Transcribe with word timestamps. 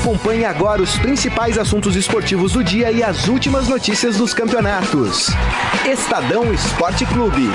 Acompanhe 0.00 0.46
agora 0.46 0.80
os 0.80 0.96
principais 0.96 1.58
assuntos 1.58 1.94
esportivos 1.94 2.52
do 2.52 2.64
dia 2.64 2.90
e 2.90 3.02
as 3.02 3.28
últimas 3.28 3.68
notícias 3.68 4.16
dos 4.16 4.32
campeonatos. 4.32 5.26
Estadão 5.86 6.54
Esporte 6.54 7.04
Clube. 7.04 7.50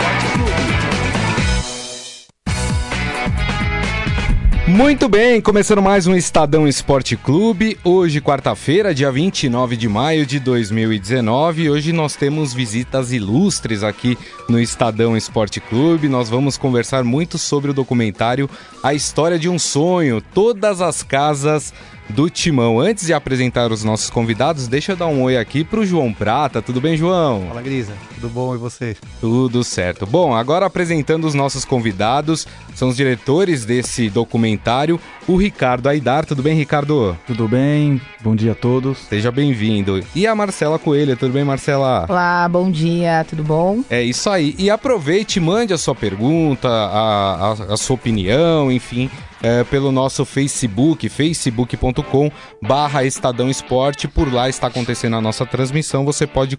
Muito 4.68 5.08
bem, 5.08 5.40
começando 5.42 5.82
mais 5.82 6.06
um 6.06 6.16
Estadão 6.16 6.68
Esporte 6.68 7.16
Clube. 7.16 7.78
Hoje, 7.84 8.20
quarta-feira, 8.20 8.94
dia 8.94 9.12
29 9.12 9.78
de 9.78 9.88
maio 9.88 10.26
de 10.26 10.40
2019. 10.40 11.70
Hoje 11.70 11.94
nós 11.94 12.16
temos 12.16 12.54
visitas 12.54 13.12
ilustres 13.12 13.84
aqui 13.84 14.18
no 14.50 14.60
Estadão 14.60 15.16
Esporte 15.16 15.60
Clube. 15.60 16.10
Nós 16.10 16.30
vamos 16.30 16.58
conversar 16.58 17.04
muito 17.04 17.38
sobre 17.38 17.72
o 17.72 17.74
documentário 17.74 18.50
A 18.86 18.94
História 18.94 19.40
de 19.40 19.50
um 19.50 19.58
Sonho. 19.58 20.22
Todas 20.22 20.80
as 20.80 21.02
casas 21.02 21.74
do 22.10 22.30
Timão. 22.30 22.80
Antes 22.80 23.06
de 23.06 23.14
apresentar 23.14 23.72
os 23.72 23.84
nossos 23.84 24.10
convidados, 24.10 24.68
deixa 24.68 24.92
eu 24.92 24.96
dar 24.96 25.08
um 25.08 25.24
oi 25.24 25.38
aqui 25.38 25.64
pro 25.64 25.86
João 25.86 26.14
Prata. 26.14 26.62
Tudo 26.62 26.80
bem, 26.80 26.96
João? 26.96 27.46
Fala, 27.48 27.62
Grisa. 27.62 27.94
Tudo 28.16 28.30
bom 28.30 28.56
e 28.56 28.58
você? 28.58 28.96
Tudo 29.20 29.64
certo. 29.64 30.06
Bom, 30.06 30.34
agora 30.34 30.66
apresentando 30.66 31.26
os 31.26 31.34
nossos 31.34 31.66
convidados, 31.66 32.48
são 32.74 32.90
os 32.90 32.96
diretores 32.96 33.66
desse 33.66 34.10
documentário, 34.10 35.00
o 35.28 35.36
Ricardo 35.36 35.88
Aidar. 35.88 36.26
Tudo 36.26 36.44
bem, 36.44 36.56
Ricardo? 36.56 37.18
Tudo 37.26 37.48
bem. 37.48 38.00
Bom 38.22 38.36
dia 38.36 38.54
a 38.54 38.56
todos. 38.56 39.00
Seja 39.10 39.32
bem-vindo. 39.32 40.04
E 40.16 40.28
a 40.28 40.36
Marcela 40.36 40.80
Coelho. 40.80 41.18
Tudo 41.18 41.34
bem, 41.34 41.44
Marcela? 41.44 42.06
Olá, 42.08 42.48
bom 42.48 42.70
dia. 42.70 43.26
Tudo 43.28 43.44
bom? 43.44 43.84
É 43.90 44.02
isso 44.02 44.30
aí. 44.30 44.56
E 44.58 44.70
aproveite, 44.70 45.40
mande 45.40 45.74
a 45.74 45.78
sua 45.78 45.96
pergunta, 45.96 46.68
a, 46.68 47.36
a, 47.36 47.74
a 47.74 47.78
sua 47.78 47.96
opinião, 47.96 48.72
enfim 48.76 49.10
é, 49.46 49.64
pelo 49.64 49.92
nosso 49.92 50.26
Facebook, 50.26 51.08
facebook.com 51.08 52.32
barra 52.62 53.04
Estadão 53.04 53.48
Esporte. 53.48 54.08
Por 54.08 54.34
lá 54.34 54.50
está 54.50 54.68
acontecendo 54.68 55.16
a 55.16 55.22
nossa 55.22 55.46
transmissão. 55.46 56.04
Você 56.04 56.26
pode 56.26 56.58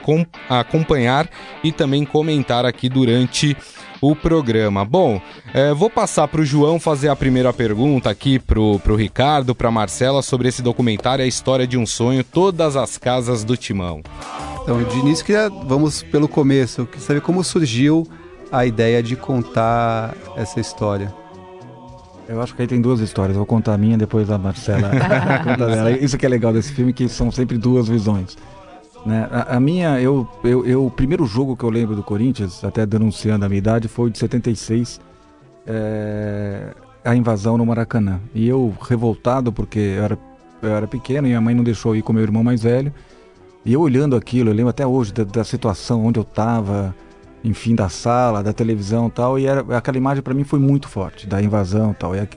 acompanhar 0.48 1.28
e 1.64 1.72
também 1.72 2.04
comentar 2.04 2.64
aqui 2.64 2.88
durante 2.88 3.56
o 4.00 4.14
programa. 4.14 4.84
Bom, 4.84 5.20
é, 5.52 5.74
vou 5.74 5.90
passar 5.90 6.28
para 6.28 6.40
o 6.40 6.44
João 6.44 6.78
fazer 6.78 7.08
a 7.08 7.16
primeira 7.16 7.52
pergunta 7.52 8.08
aqui 8.08 8.38
para 8.38 8.60
o 8.60 8.94
Ricardo, 8.94 9.54
para 9.54 9.70
Marcela, 9.70 10.22
sobre 10.22 10.48
esse 10.48 10.62
documentário, 10.62 11.24
a 11.24 11.28
história 11.28 11.66
de 11.66 11.76
um 11.76 11.86
sonho, 11.86 12.22
todas 12.22 12.76
as 12.76 12.96
casas 12.98 13.42
do 13.42 13.56
Timão. 13.56 14.00
Então, 14.62 14.82
de 14.82 14.98
início, 14.98 15.24
queria, 15.24 15.48
vamos 15.48 16.02
pelo 16.04 16.28
começo. 16.28 16.82
Eu 16.82 16.86
queria 16.86 17.04
saber 17.04 17.20
como 17.20 17.42
surgiu 17.42 18.06
a 18.52 18.64
ideia 18.64 19.02
de 19.02 19.16
contar 19.16 20.14
essa 20.36 20.60
história. 20.60 21.25
Eu 22.28 22.42
acho 22.42 22.54
que 22.54 22.62
aí 22.62 22.68
tem 22.68 22.80
duas 22.80 23.00
histórias. 23.00 23.36
vou 23.36 23.46
contar 23.46 23.74
a 23.74 23.78
minha, 23.78 23.96
depois 23.96 24.30
a 24.30 24.38
Marcela 24.38 24.90
conta 25.44 25.66
dela. 25.66 25.90
Isso 25.90 26.18
que 26.18 26.26
é 26.26 26.28
legal 26.28 26.52
desse 26.52 26.72
filme, 26.72 26.92
que 26.92 27.08
são 27.08 27.30
sempre 27.30 27.56
duas 27.56 27.88
visões. 27.88 28.36
Né? 29.04 29.28
A, 29.30 29.56
a, 29.56 29.60
minha, 29.60 30.00
eu, 30.00 30.28
eu, 30.42 30.66
eu, 30.66 30.86
o 30.86 30.90
primeiro 30.90 31.24
jogo 31.24 31.56
que 31.56 31.62
eu 31.62 31.70
lembro 31.70 31.94
do 31.94 32.02
Corinthians, 32.02 32.64
até 32.64 32.84
denunciando 32.84 33.44
a 33.44 33.48
minha 33.48 33.58
idade, 33.58 33.86
foi 33.86 34.10
de 34.10 34.18
76, 34.18 35.00
é, 35.64 36.74
a 37.04 37.14
invasão 37.14 37.56
no 37.56 37.64
Maracanã. 37.64 38.20
E 38.34 38.48
eu, 38.48 38.74
revoltado, 38.80 39.52
porque 39.52 39.78
eu 39.78 40.04
era, 40.04 40.18
eu 40.60 40.70
era 40.70 40.86
pequeno 40.88 41.28
e 41.28 41.30
minha 41.30 41.40
mãe 41.40 41.54
não 41.54 41.62
deixou 41.62 41.94
ir 41.94 42.02
com 42.02 42.12
meu 42.12 42.22
irmão 42.22 42.42
mais 42.42 42.62
velho. 42.62 42.92
E 43.64 43.72
eu 43.72 43.80
olhando 43.80 44.16
aquilo, 44.16 44.50
eu 44.50 44.54
lembro 44.54 44.70
até 44.70 44.84
hoje 44.84 45.12
da, 45.12 45.22
da 45.22 45.44
situação 45.44 46.04
onde 46.04 46.18
eu 46.18 46.22
estava 46.24 46.94
enfim, 47.46 47.74
da 47.74 47.88
sala, 47.88 48.42
da 48.42 48.52
televisão 48.52 49.08
tal, 49.08 49.38
e 49.38 49.46
era, 49.46 49.64
aquela 49.76 49.96
imagem 49.96 50.22
para 50.22 50.34
mim 50.34 50.44
foi 50.44 50.58
muito 50.58 50.88
forte, 50.88 51.26
da 51.26 51.40
invasão 51.40 51.94
tal. 51.94 52.14
E, 52.14 52.28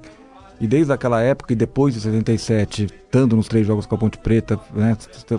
e 0.61 0.67
desde 0.67 0.93
aquela 0.93 1.21
época 1.21 1.53
e 1.53 1.55
depois 1.55 1.93
de 1.93 2.01
77, 2.01 2.85
estando 2.85 3.35
nos 3.35 3.47
três 3.47 3.65
jogos 3.65 3.85
com 3.85 3.95
a 3.95 3.97
Ponte 3.97 4.17
Preta, 4.17 4.59
né, 4.73 4.95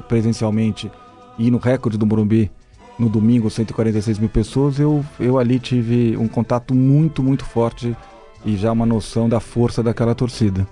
presencialmente, 0.08 0.91
e 1.38 1.50
no 1.50 1.58
recorde 1.58 1.96
do 1.96 2.04
Morumbi, 2.04 2.50
no 2.98 3.08
domingo, 3.08 3.48
146 3.48 4.19
mil 4.19 4.28
pessoas, 4.28 4.78
eu, 4.78 5.04
eu 5.19 5.38
ali 5.38 5.58
tive 5.58 6.16
um 6.16 6.28
contato 6.28 6.75
muito, 6.75 7.22
muito 7.22 7.44
forte 7.44 7.97
e 8.44 8.56
já 8.56 8.72
uma 8.72 8.84
noção 8.84 9.28
da 9.28 9.41
força 9.41 9.82
daquela 9.82 10.14
torcida. 10.14 10.66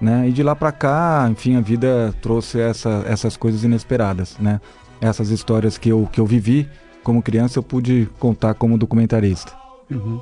Né? 0.00 0.28
E 0.28 0.32
de 0.32 0.42
lá 0.42 0.54
para 0.54 0.70
cá, 0.70 1.26
enfim, 1.30 1.56
a 1.56 1.60
vida 1.60 2.14
trouxe 2.20 2.60
essa, 2.60 3.04
essas 3.06 3.36
coisas 3.36 3.64
inesperadas, 3.64 4.36
né? 4.38 4.60
Essas 5.00 5.30
histórias 5.30 5.78
que 5.78 5.88
eu, 5.88 6.08
que 6.12 6.20
eu 6.20 6.26
vivi 6.26 6.68
como 7.04 7.22
criança 7.22 7.58
eu 7.58 7.62
pude 7.62 8.08
contar 8.18 8.54
como 8.54 8.76
documentarista. 8.76 9.52
Uhum. 9.90 10.20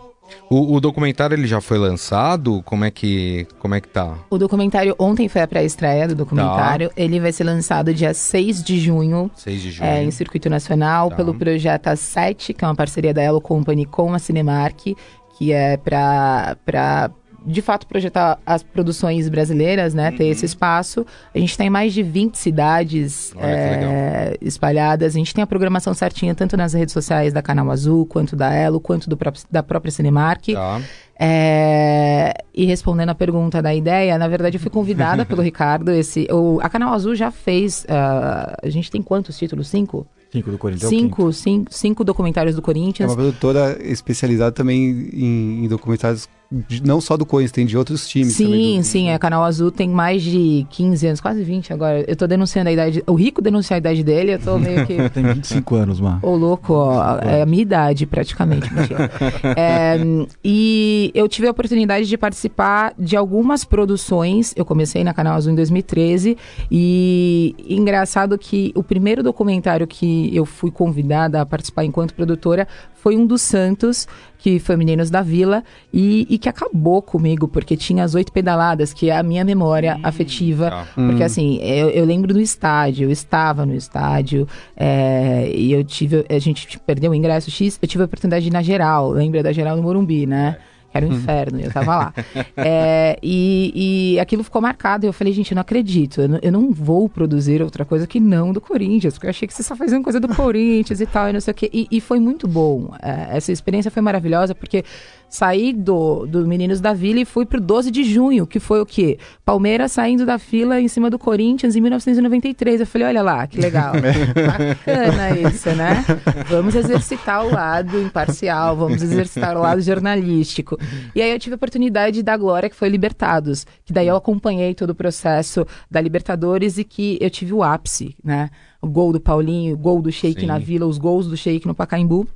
O, 0.48 0.76
o, 0.76 0.80
documentário 0.80 1.34
ele 1.34 1.46
já 1.46 1.60
foi 1.60 1.78
lançado? 1.78 2.62
Como 2.64 2.84
é 2.84 2.90
que 2.90 3.46
como 3.58 3.74
é 3.74 3.80
que 3.80 3.88
tá? 3.88 4.14
O 4.30 4.38
documentário 4.38 4.94
ontem 4.98 5.28
foi 5.28 5.42
a 5.42 5.48
pré-estreia 5.48 6.08
do 6.08 6.14
documentário. 6.14 6.88
Tá. 6.88 6.94
Ele 6.96 7.20
vai 7.20 7.32
ser 7.32 7.44
lançado 7.44 7.92
dia 7.94 8.12
6 8.12 8.62
de 8.62 8.78
junho. 8.78 9.30
6 9.36 9.62
de 9.62 9.70
junho. 9.70 9.88
É, 9.88 10.02
em 10.02 10.10
circuito 10.10 10.50
nacional 10.50 11.10
tá. 11.10 11.16
pelo 11.16 11.34
projeto 11.34 11.86
A7, 11.86 12.54
que 12.54 12.64
é 12.64 12.68
uma 12.68 12.74
parceria 12.74 13.14
da 13.14 13.22
Elo 13.22 13.40
Company 13.40 13.84
com 13.84 14.14
a 14.14 14.18
Cinemark, 14.18 14.94
que 15.36 15.52
é 15.52 15.76
para 15.76 17.10
de 17.46 17.62
fato 17.62 17.86
projetar 17.86 18.38
as 18.44 18.62
produções 18.62 19.28
brasileiras, 19.28 19.94
né? 19.94 20.10
Uhum. 20.10 20.16
Ter 20.16 20.26
esse 20.26 20.44
espaço. 20.44 21.06
A 21.34 21.38
gente 21.38 21.56
tem 21.56 21.68
mais 21.68 21.92
de 21.92 22.02
20 22.02 22.36
cidades 22.36 23.32
é, 23.38 24.36
espalhadas. 24.40 25.14
A 25.14 25.18
gente 25.18 25.34
tem 25.34 25.42
a 25.42 25.46
programação 25.46 25.94
certinha, 25.94 26.34
tanto 26.34 26.56
nas 26.56 26.72
redes 26.72 26.92
sociais 26.92 27.32
da 27.32 27.42
Canal 27.42 27.70
Azul, 27.70 28.06
quanto 28.06 28.36
da 28.36 28.52
Elo, 28.52 28.80
quanto 28.80 29.08
do 29.08 29.16
próprio, 29.16 29.44
da 29.50 29.62
própria 29.62 29.90
Cinemark. 29.90 30.52
Tá. 30.52 30.80
É, 31.24 32.34
e 32.52 32.64
respondendo 32.64 33.10
a 33.10 33.14
pergunta 33.14 33.62
da 33.62 33.72
ideia, 33.72 34.18
na 34.18 34.26
verdade 34.26 34.56
eu 34.56 34.60
fui 34.60 34.70
convidada 34.70 35.24
pelo 35.26 35.42
Ricardo. 35.42 35.90
Esse, 35.92 36.26
o, 36.30 36.58
a 36.60 36.68
Canal 36.68 36.92
Azul 36.92 37.14
já 37.14 37.30
fez. 37.30 37.84
Uh, 37.84 38.56
a 38.62 38.68
gente 38.68 38.90
tem 38.90 39.02
quantos 39.02 39.38
títulos? 39.38 39.68
Cinco? 39.68 40.06
Cinco 40.32 40.50
do 40.50 40.58
Corinthians. 40.58 40.90
É 40.90 40.96
cinco, 40.96 41.32
cinco, 41.32 41.72
cinco 41.72 42.04
documentários 42.04 42.56
do 42.56 42.62
Corinthians. 42.62 43.08
É 43.08 43.10
uma 43.10 43.16
produtora 43.16 43.78
especializada 43.82 44.50
também 44.50 45.10
em, 45.12 45.64
em 45.64 45.68
documentários 45.68 46.28
de, 46.68 46.82
não 46.84 47.00
só 47.00 47.16
do 47.16 47.24
Corinthians, 47.24 47.52
tem 47.52 47.66
de 47.66 47.76
outros 47.76 48.06
times. 48.06 48.34
Sim, 48.34 48.78
do... 48.78 48.84
sim. 48.84 49.10
A 49.10 49.18
Canal 49.18 49.42
Azul 49.42 49.70
tem 49.70 49.88
mais 49.88 50.22
de 50.22 50.66
15 50.70 51.06
anos, 51.06 51.20
quase 51.20 51.42
20 51.42 51.72
agora. 51.72 52.04
Eu 52.06 52.14
tô 52.14 52.26
denunciando 52.26 52.68
a 52.68 52.72
idade. 52.72 53.02
O 53.06 53.14
Rico 53.14 53.40
denunciou 53.40 53.76
a 53.76 53.78
idade 53.78 54.04
dele, 54.04 54.34
eu 54.34 54.38
tô 54.38 54.58
meio 54.58 54.86
que. 54.86 54.96
tem 55.10 55.24
25 55.24 55.74
anos, 55.74 56.00
mano. 56.00 56.20
Ô, 56.22 56.36
louco, 56.36 56.74
ó, 56.74 57.18
é 57.18 57.42
a 57.42 57.46
minha 57.46 57.62
idade, 57.62 58.06
praticamente. 58.06 58.68
é, 59.56 59.96
e 60.44 61.10
eu 61.14 61.28
tive 61.28 61.48
a 61.48 61.50
oportunidade 61.50 62.06
de 62.06 62.18
participar 62.18 62.92
de 62.98 63.16
algumas 63.16 63.64
produções. 63.64 64.52
Eu 64.54 64.64
comecei 64.64 65.02
na 65.02 65.14
Canal 65.14 65.34
Azul 65.34 65.52
em 65.52 65.56
2013. 65.56 66.36
E 66.70 67.54
engraçado 67.68 68.36
que 68.36 68.72
o 68.74 68.82
primeiro 68.82 69.22
documentário 69.22 69.86
que 69.86 70.34
eu 70.34 70.44
fui 70.44 70.70
convidada 70.70 71.40
a 71.40 71.46
participar 71.46 71.84
enquanto 71.84 72.14
produtora 72.14 72.68
foi 73.02 73.16
um 73.16 73.26
dos 73.26 73.42
Santos, 73.42 74.06
que 74.38 74.60
foi 74.60 74.76
Meninos 74.76 75.10
da 75.10 75.22
Vila, 75.22 75.64
e, 75.92 76.24
e 76.30 76.38
que 76.38 76.48
acabou 76.48 77.02
comigo, 77.02 77.48
porque 77.48 77.76
tinha 77.76 78.04
as 78.04 78.14
oito 78.14 78.32
pedaladas, 78.32 78.94
que 78.94 79.10
é 79.10 79.16
a 79.16 79.24
minha 79.24 79.44
memória 79.44 79.96
hum, 79.96 80.00
afetiva. 80.04 80.70
Tá. 80.70 80.86
Porque 80.94 81.20
hum. 81.20 81.26
assim, 81.26 81.58
eu, 81.60 81.90
eu, 81.90 82.04
lembro 82.04 82.32
do 82.32 82.40
estádio, 82.40 83.08
eu 83.08 83.10
estava 83.10 83.66
no 83.66 83.74
estádio, 83.74 84.46
é, 84.76 85.50
e 85.52 85.72
eu 85.72 85.82
tive. 85.82 86.24
A 86.28 86.38
gente 86.38 86.78
perdeu 86.78 87.10
o 87.10 87.14
ingresso 87.14 87.50
X, 87.50 87.76
eu 87.82 87.88
tive 87.88 88.04
a 88.04 88.06
oportunidade 88.06 88.44
de 88.44 88.50
ir 88.50 88.52
na 88.52 88.62
geral, 88.62 89.10
lembra 89.10 89.42
da 89.42 89.50
geral 89.50 89.76
no 89.76 89.82
Morumbi, 89.82 90.24
né? 90.24 90.58
É 90.68 90.71
era 90.92 91.06
um 91.06 91.12
inferno, 91.12 91.60
eu 91.60 91.72
tava 91.72 91.96
lá. 91.96 92.14
É, 92.56 93.18
e, 93.22 94.14
e 94.14 94.20
aquilo 94.20 94.44
ficou 94.44 94.60
marcado, 94.60 95.04
e 95.04 95.08
eu 95.08 95.12
falei, 95.12 95.32
gente, 95.32 95.52
eu 95.52 95.54
não 95.54 95.62
acredito, 95.62 96.20
eu 96.20 96.28
não, 96.28 96.38
eu 96.42 96.52
não, 96.52 96.70
vou 96.70 97.08
produzir 97.08 97.62
outra 97.62 97.84
coisa 97.84 98.06
que 98.06 98.20
não 98.20 98.52
do 98.52 98.60
Corinthians, 98.60 99.14
porque 99.14 99.26
eu 99.26 99.30
achei 99.30 99.48
que 99.48 99.54
você 99.54 99.62
só 99.62 99.74
fazia 99.74 100.00
coisa 100.02 100.20
do 100.20 100.28
Corinthians 100.28 101.00
e 101.00 101.06
tal, 101.06 101.28
e 101.28 101.32
não 101.32 101.40
sei 101.40 101.52
o 101.52 101.54
quê. 101.54 101.70
E, 101.72 101.88
e 101.90 102.00
foi 102.00 102.20
muito 102.20 102.46
bom. 102.46 102.94
É, 103.02 103.36
essa 103.36 103.50
experiência 103.50 103.90
foi 103.90 104.02
maravilhosa, 104.02 104.54
porque 104.54 104.84
saí 105.32 105.72
do, 105.72 106.26
do 106.26 106.46
Meninos 106.46 106.78
da 106.78 106.92
Vila 106.92 107.20
e 107.20 107.24
fui 107.24 107.46
pro 107.46 107.58
12 107.58 107.90
de 107.90 108.04
junho, 108.04 108.46
que 108.46 108.60
foi 108.60 108.82
o 108.82 108.86
quê? 108.86 109.18
Palmeiras 109.46 109.92
saindo 109.92 110.26
da 110.26 110.38
fila 110.38 110.78
em 110.78 110.88
cima 110.88 111.08
do 111.08 111.18
Corinthians 111.18 111.74
em 111.74 111.80
1993. 111.80 112.80
Eu 112.80 112.86
falei, 112.86 113.08
olha 113.08 113.22
lá, 113.22 113.46
que 113.46 113.58
legal. 113.58 113.94
Bacana 113.96 115.40
isso, 115.48 115.70
né? 115.70 116.04
Vamos 116.50 116.74
exercitar 116.74 117.46
o 117.46 117.50
lado 117.50 117.98
imparcial, 117.98 118.76
vamos 118.76 119.02
exercitar 119.02 119.56
o 119.56 119.60
lado 119.60 119.80
jornalístico. 119.80 120.78
E 121.14 121.22
aí 121.22 121.32
eu 121.32 121.38
tive 121.38 121.54
a 121.54 121.56
oportunidade 121.56 122.22
da 122.22 122.36
Glória, 122.36 122.68
que 122.68 122.76
foi 122.76 122.90
Libertados, 122.90 123.66
que 123.86 123.92
daí 123.92 124.08
eu 124.08 124.16
acompanhei 124.16 124.74
todo 124.74 124.90
o 124.90 124.94
processo 124.94 125.66
da 125.90 125.98
Libertadores 125.98 126.76
e 126.76 126.84
que 126.84 127.16
eu 127.22 127.30
tive 127.30 127.54
o 127.54 127.62
ápice, 127.62 128.14
né? 128.22 128.50
O 128.82 128.86
gol 128.86 129.14
do 129.14 129.20
Paulinho, 129.20 129.74
o 129.76 129.78
gol 129.78 130.02
do 130.02 130.12
Sheik 130.12 130.42
Sim. 130.42 130.46
na 130.46 130.58
Vila, 130.58 130.84
os 130.84 130.98
gols 130.98 131.26
do 131.26 131.38
Sheik 131.38 131.66
no 131.66 131.74
Pacaembu. 131.74 132.28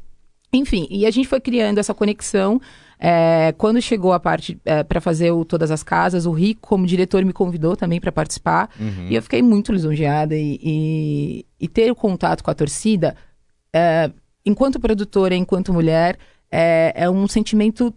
Enfim, 0.51 0.87
e 0.91 1.05
a 1.05 1.11
gente 1.11 1.29
foi 1.29 1.41
criando 1.41 1.77
essa 1.77 1.93
conexão. 1.93 2.59
É, 2.99 3.55
quando 3.59 3.81
chegou 3.81 4.13
a 4.13 4.21
parte 4.21 4.59
é, 4.65 4.83
para 4.83 5.01
fazer 5.01 5.31
o 5.31 5.45
Todas 5.45 5.71
as 5.71 5.83
Casas, 5.83 6.27
o 6.27 6.33
Rico, 6.33 6.67
como 6.67 6.87
diretor, 6.87 7.25
me 7.25 7.33
convidou 7.33 7.77
também 7.77 8.01
para 8.01 8.11
participar. 8.11 8.71
Uhum. 8.81 9.09
E 9.09 9.15
eu 9.15 9.23
fiquei 9.23 9.43
muito 9.43 9.73
lisonjeada. 9.73 10.35
E, 10.35 10.59
e, 10.63 11.47
e, 11.61 11.69
ter 11.69 11.91
o 11.91 11.95
contato 11.95 12.43
com 12.43 12.51
a 12.51 12.55
torcida, 12.55 13.15
é, 13.73 14.11
enquanto 14.45 14.81
produtora, 14.81 15.35
enquanto 15.35 15.73
mulher, 15.73 16.19
é, 16.51 16.93
é 16.95 17.11
um 17.11 17.29
sentimento 17.29 17.93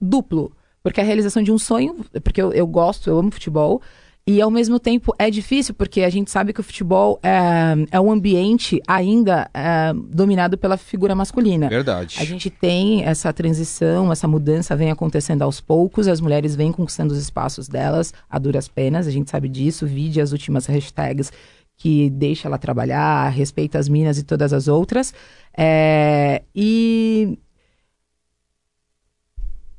duplo. 0.00 0.52
Porque 0.82 1.00
a 1.00 1.04
realização 1.04 1.42
de 1.42 1.52
um 1.52 1.58
sonho, 1.58 2.04
porque 2.24 2.42
eu, 2.42 2.52
eu 2.52 2.66
gosto, 2.66 3.08
eu 3.08 3.18
amo 3.18 3.30
futebol, 3.30 3.80
E 4.24 4.40
ao 4.40 4.50
mesmo 4.52 4.78
tempo 4.78 5.12
é 5.18 5.28
difícil, 5.28 5.74
porque 5.74 6.02
a 6.02 6.10
gente 6.10 6.30
sabe 6.30 6.52
que 6.52 6.60
o 6.60 6.62
futebol 6.62 7.18
é, 7.24 7.74
é 7.90 8.00
um 8.00 8.10
ambiente 8.10 8.80
ainda 8.86 9.50
é, 9.52 9.92
dominado 9.92 10.56
pela 10.56 10.76
figura 10.76 11.12
masculina. 11.12 11.68
Verdade. 11.68 12.18
A 12.20 12.24
gente 12.24 12.48
tem 12.48 13.02
essa 13.02 13.32
transição, 13.32 14.12
essa 14.12 14.28
mudança 14.28 14.76
vem 14.76 14.92
acontecendo 14.92 15.42
aos 15.42 15.60
poucos, 15.60 16.06
as 16.06 16.20
mulheres 16.20 16.54
vêm 16.54 16.70
conquistando 16.70 17.12
os 17.12 17.18
espaços 17.18 17.66
delas 17.66 18.14
a 18.30 18.38
duras 18.38 18.68
penas, 18.68 19.08
a 19.08 19.10
gente 19.10 19.28
sabe 19.28 19.48
disso, 19.48 19.88
vide 19.88 20.20
as 20.20 20.30
últimas 20.30 20.66
hashtags 20.66 21.32
que 21.76 22.08
deixa 22.10 22.46
ela 22.46 22.58
trabalhar, 22.58 23.28
respeita 23.30 23.76
as 23.76 23.88
minas 23.88 24.18
e 24.18 24.22
todas 24.22 24.52
as 24.52 24.68
outras. 24.68 25.12
É, 25.56 26.42
e 26.54 27.36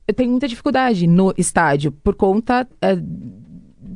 eu 0.06 0.13
tenho 0.13 0.31
muita 0.31 0.50
dificuldade 0.50 1.07
no 1.07 1.34
estádio 1.38 1.94
por 1.94 2.13
conta 2.16 2.68
é, 2.81 2.98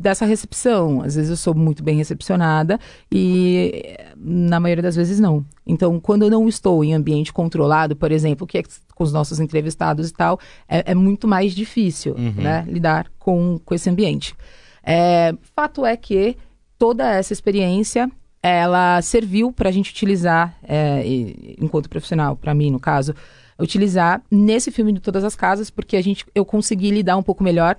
dessa 0.07 0.25
recepção. 0.25 1.01
Às 1.01 1.15
vezes 1.15 1.30
eu 1.30 1.36
sou 1.36 1.54
muito 1.54 1.83
bem 1.83 1.98
recepcionada 1.98 2.80
e 3.12 3.98
na 4.15 4.57
maioria 4.59 4.81
das 4.81 4.95
vezes 4.95 5.19
não. 5.19 5.45
Então, 5.65 6.00
quando 6.00 6.24
eu 6.24 6.30
não 6.30 6.48
estou 6.48 6.83
em 6.83 6.94
ambiente 6.94 7.33
controlado, 7.33 7.95
por 7.95 8.12
exemplo, 8.12 8.48
que 8.48 8.59
é 8.59 8.63
com 8.95 9.04
os 9.04 9.12
nossos 9.12 9.39
entrevistados 9.39 10.09
e 10.09 10.13
tal, 10.13 10.39
é, 10.68 10.92
é 10.92 10.95
muito 10.95 11.27
mais 11.27 11.54
difícil 11.54 12.15
uhum. 12.18 12.42
né, 12.42 12.65
lidar 12.69 13.12
com, 13.19 13.59
com 13.63 13.75
esse 13.75 13.89
ambiente. 13.89 14.33
É, 14.81 15.33
fato 15.54 15.86
é 15.86 15.98
que 15.98 16.38
toda 16.77 17.12
essa 17.12 17.33
experiência 17.33 18.09
ela 18.42 19.01
serviu 19.01 19.51
para 19.51 19.68
a 19.68 19.71
gente 19.74 19.92
utilizar, 19.92 20.56
é, 20.63 21.04
enquanto 21.59 21.89
profissional, 21.89 22.38
para 22.38 22.54
mim 22.54 22.71
no 22.71 22.80
caso, 22.80 23.13
utilizar 23.59 24.21
nesse 24.31 24.71
filme 24.71 24.94
de 24.94 25.01
todas 25.01 25.25
as 25.25 25.36
casas, 25.36 25.69
porque 25.69 25.98
a 25.98 26.01
gente, 26.01 26.25
eu 26.33 26.45
consegui 26.45 26.92
lidar 26.92 27.18
um 27.18 27.24
pouco 27.24 27.44
melhor 27.44 27.75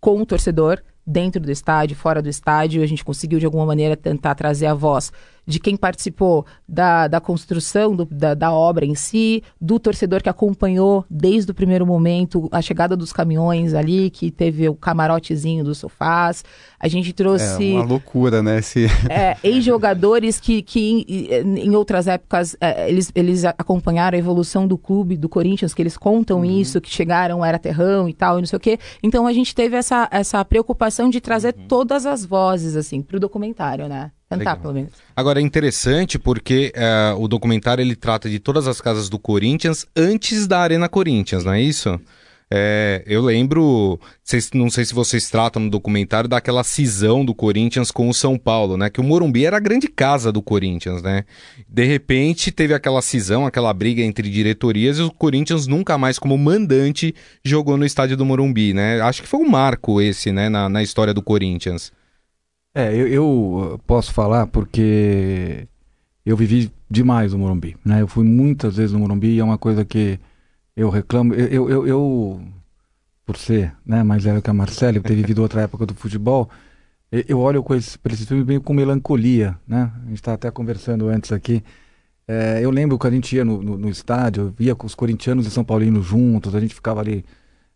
com 0.00 0.20
o 0.20 0.26
torcedor 0.26 0.82
dentro 1.06 1.40
do 1.40 1.52
estádio, 1.52 1.96
fora 1.96 2.20
do 2.20 2.28
estádio, 2.28 2.82
a 2.82 2.86
gente 2.86 3.04
conseguiu 3.04 3.38
de 3.38 3.46
alguma 3.46 3.64
maneira 3.64 3.96
tentar 3.96 4.34
trazer 4.34 4.66
a 4.66 4.74
voz 4.74 5.12
de 5.46 5.60
quem 5.60 5.76
participou 5.76 6.44
da, 6.68 7.06
da 7.06 7.20
construção 7.20 7.94
do, 7.94 8.04
da, 8.04 8.34
da, 8.34 8.52
obra 8.52 8.84
em 8.84 8.94
si, 8.94 9.42
do 9.60 9.78
torcedor 9.78 10.22
que 10.22 10.28
acompanhou 10.28 11.04
desde 11.08 11.50
o 11.50 11.54
primeiro 11.54 11.86
momento 11.86 12.48
a 12.50 12.60
chegada 12.60 12.96
dos 12.96 13.12
caminhões 13.12 13.72
ali, 13.72 14.10
que 14.10 14.30
teve 14.30 14.68
o 14.68 14.74
camarotezinho 14.74 15.62
dos 15.62 15.78
sofás. 15.78 16.44
A 16.80 16.88
gente 16.88 17.12
trouxe. 17.12 17.72
É 17.72 17.74
uma 17.74 17.84
loucura, 17.84 18.42
né? 18.42 18.58
Esse... 18.58 18.86
É, 19.08 19.36
ex-jogadores 19.42 20.40
que, 20.40 20.62
que 20.62 21.04
em, 21.08 21.58
em 21.60 21.76
outras 21.76 22.08
épocas 22.08 22.56
é, 22.60 22.88
eles, 22.88 23.12
eles 23.14 23.44
acompanharam 23.44 24.16
a 24.16 24.18
evolução 24.18 24.66
do 24.66 24.76
clube, 24.76 25.16
do 25.16 25.28
Corinthians, 25.28 25.72
que 25.72 25.82
eles 25.82 25.96
contam 25.96 26.38
uhum. 26.38 26.44
isso, 26.44 26.80
que 26.80 26.90
chegaram, 26.90 27.44
era 27.44 27.58
terrão 27.58 28.08
e 28.08 28.14
tal, 28.14 28.38
e 28.38 28.40
não 28.40 28.46
sei 28.46 28.56
o 28.56 28.60
quê. 28.60 28.78
Então 29.02 29.26
a 29.26 29.32
gente 29.32 29.54
teve 29.54 29.76
essa, 29.76 30.08
essa 30.10 30.44
preocupação 30.44 31.08
de 31.08 31.20
trazer 31.20 31.54
uhum. 31.56 31.68
todas 31.68 32.04
as 32.04 32.24
vozes, 32.24 32.74
assim, 32.74 33.00
para 33.00 33.16
o 33.16 33.20
documentário, 33.20 33.88
né? 33.88 34.10
Tentar, 34.28 34.38
Legal. 34.38 34.56
pelo 34.58 34.74
menos. 34.74 34.92
Agora 35.14 35.40
é 35.40 35.42
interessante 35.42 36.18
porque 36.18 36.72
é, 36.74 37.14
o 37.16 37.28
documentário 37.28 37.80
ele 37.80 37.94
trata 37.94 38.28
de 38.28 38.38
todas 38.40 38.66
as 38.66 38.80
casas 38.80 39.08
do 39.08 39.18
Corinthians 39.18 39.86
antes 39.96 40.46
da 40.46 40.60
Arena 40.60 40.88
Corinthians, 40.88 41.44
não 41.44 41.52
é 41.52 41.60
isso? 41.60 42.00
É, 42.48 43.02
eu 43.06 43.22
lembro, 43.22 43.98
não 44.54 44.70
sei 44.70 44.84
se 44.84 44.94
vocês 44.94 45.28
tratam 45.28 45.62
no 45.62 45.70
documentário 45.70 46.28
daquela 46.28 46.62
cisão 46.62 47.24
do 47.24 47.34
Corinthians 47.34 47.90
com 47.90 48.08
o 48.08 48.14
São 48.14 48.38
Paulo, 48.38 48.76
né? 48.76 48.88
Que 48.88 49.00
o 49.00 49.04
Morumbi 49.04 49.44
era 49.44 49.56
a 49.56 49.60
grande 49.60 49.88
casa 49.88 50.30
do 50.30 50.40
Corinthians, 50.40 51.02
né? 51.02 51.24
De 51.68 51.84
repente 51.84 52.52
teve 52.52 52.72
aquela 52.72 53.02
cisão, 53.02 53.46
aquela 53.46 53.72
briga 53.74 54.00
entre 54.00 54.30
diretorias 54.30 54.98
e 54.98 55.02
o 55.02 55.10
Corinthians 55.10 55.66
nunca 55.66 55.98
mais, 55.98 56.20
como 56.20 56.38
mandante, 56.38 57.12
jogou 57.44 57.76
no 57.76 57.84
estádio 57.84 58.16
do 58.16 58.24
Morumbi, 58.24 58.72
né? 58.72 59.00
Acho 59.00 59.22
que 59.22 59.28
foi 59.28 59.40
um 59.40 59.48
marco 59.48 60.00
esse, 60.00 60.30
né? 60.30 60.48
Na, 60.48 60.68
na 60.68 60.82
história 60.84 61.12
do 61.12 61.22
Corinthians. 61.22 61.92
É, 62.78 62.94
eu, 62.94 63.08
eu, 63.08 63.80
posso 63.86 64.12
falar 64.12 64.46
porque 64.48 65.66
eu 66.26 66.36
vivi 66.36 66.70
demais 66.90 67.32
o 67.32 67.38
Morumbi, 67.38 67.74
né? 67.82 68.02
Eu 68.02 68.06
fui 68.06 68.22
muitas 68.22 68.76
vezes 68.76 68.92
no 68.92 68.98
Morumbi 68.98 69.28
e 69.28 69.38
é 69.38 69.44
uma 69.44 69.56
coisa 69.56 69.82
que 69.82 70.20
eu 70.76 70.90
reclamo. 70.90 71.32
Eu, 71.32 71.70
eu, 71.70 71.86
eu 71.86 72.40
por 73.24 73.38
ser 73.38 73.74
né, 73.84 74.02
mais 74.02 74.24
velho 74.24 74.42
que 74.42 74.50
a 74.50 74.52
Marcela, 74.52 75.00
ter 75.00 75.14
vivido 75.14 75.40
outra 75.40 75.62
época 75.62 75.86
do 75.86 75.94
futebol, 75.94 76.50
eu 77.10 77.40
olho 77.40 77.62
para 77.64 77.76
esse, 77.78 77.98
esse 78.12 78.26
filme 78.26 78.44
meio 78.44 78.60
com 78.60 78.74
melancolia, 78.74 79.58
né? 79.66 79.90
A 80.04 80.08
gente 80.08 80.16
estava 80.16 80.34
até 80.34 80.50
conversando 80.50 81.08
antes 81.08 81.32
aqui. 81.32 81.64
É, 82.28 82.60
eu 82.62 82.70
lembro 82.70 82.98
que 82.98 83.06
a 83.06 83.10
gente 83.10 83.36
ia 83.36 83.44
no, 83.44 83.62
no, 83.62 83.78
no, 83.78 83.88
estádio, 83.88 84.54
via 84.54 84.74
com 84.74 84.86
os 84.86 84.94
corintianos 84.94 85.46
e 85.46 85.50
São 85.50 85.64
Paulinos 85.64 86.04
juntos, 86.04 86.54
a 86.54 86.60
gente 86.60 86.74
ficava 86.74 87.00
ali 87.00 87.24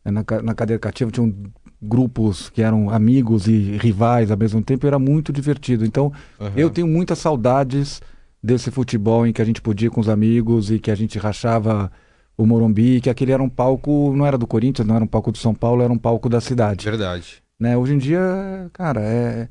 na, 0.05 0.25
na 0.43 0.55
cadeira 0.55 0.81
cativa, 0.81 1.11
tinham 1.11 1.35
grupos 1.81 2.50
que 2.50 2.62
eram 2.62 2.91
amigos 2.91 3.47
e 3.47 3.76
rivais 3.79 4.31
ao 4.31 4.37
mesmo 4.37 4.62
tempo, 4.62 4.87
era 4.87 4.99
muito 4.99 5.32
divertido. 5.32 5.85
Então, 5.85 6.12
uhum. 6.38 6.52
eu 6.56 6.70
tenho 6.70 6.87
muitas 6.87 7.19
saudades 7.19 8.00
desse 8.43 8.70
futebol 8.70 9.26
em 9.26 9.32
que 9.32 9.43
a 9.43 9.44
gente 9.44 9.61
podia 9.61 9.91
com 9.91 10.00
os 10.00 10.08
amigos 10.08 10.70
e 10.70 10.79
que 10.79 10.91
a 10.91 10.94
gente 10.94 11.19
rachava 11.19 11.91
o 12.37 12.47
Morumbi, 12.47 13.00
que 13.00 13.11
aquele 13.11 13.32
era 13.32 13.43
um 13.43 13.49
palco, 13.49 14.14
não 14.17 14.25
era 14.25 14.38
do 14.38 14.47
Corinthians, 14.47 14.87
não 14.87 14.94
era 14.94 15.05
um 15.05 15.08
palco 15.08 15.31
do 15.31 15.38
São 15.38 15.55
Paulo, 15.55 15.82
era 15.82 15.93
um 15.93 15.99
palco 15.99 16.29
da 16.29 16.41
cidade. 16.41 16.85
Verdade. 16.85 17.43
Né? 17.58 17.76
Hoje 17.76 17.94
em 17.94 17.99
dia, 17.99 18.70
cara, 18.73 19.03
é... 19.03 19.49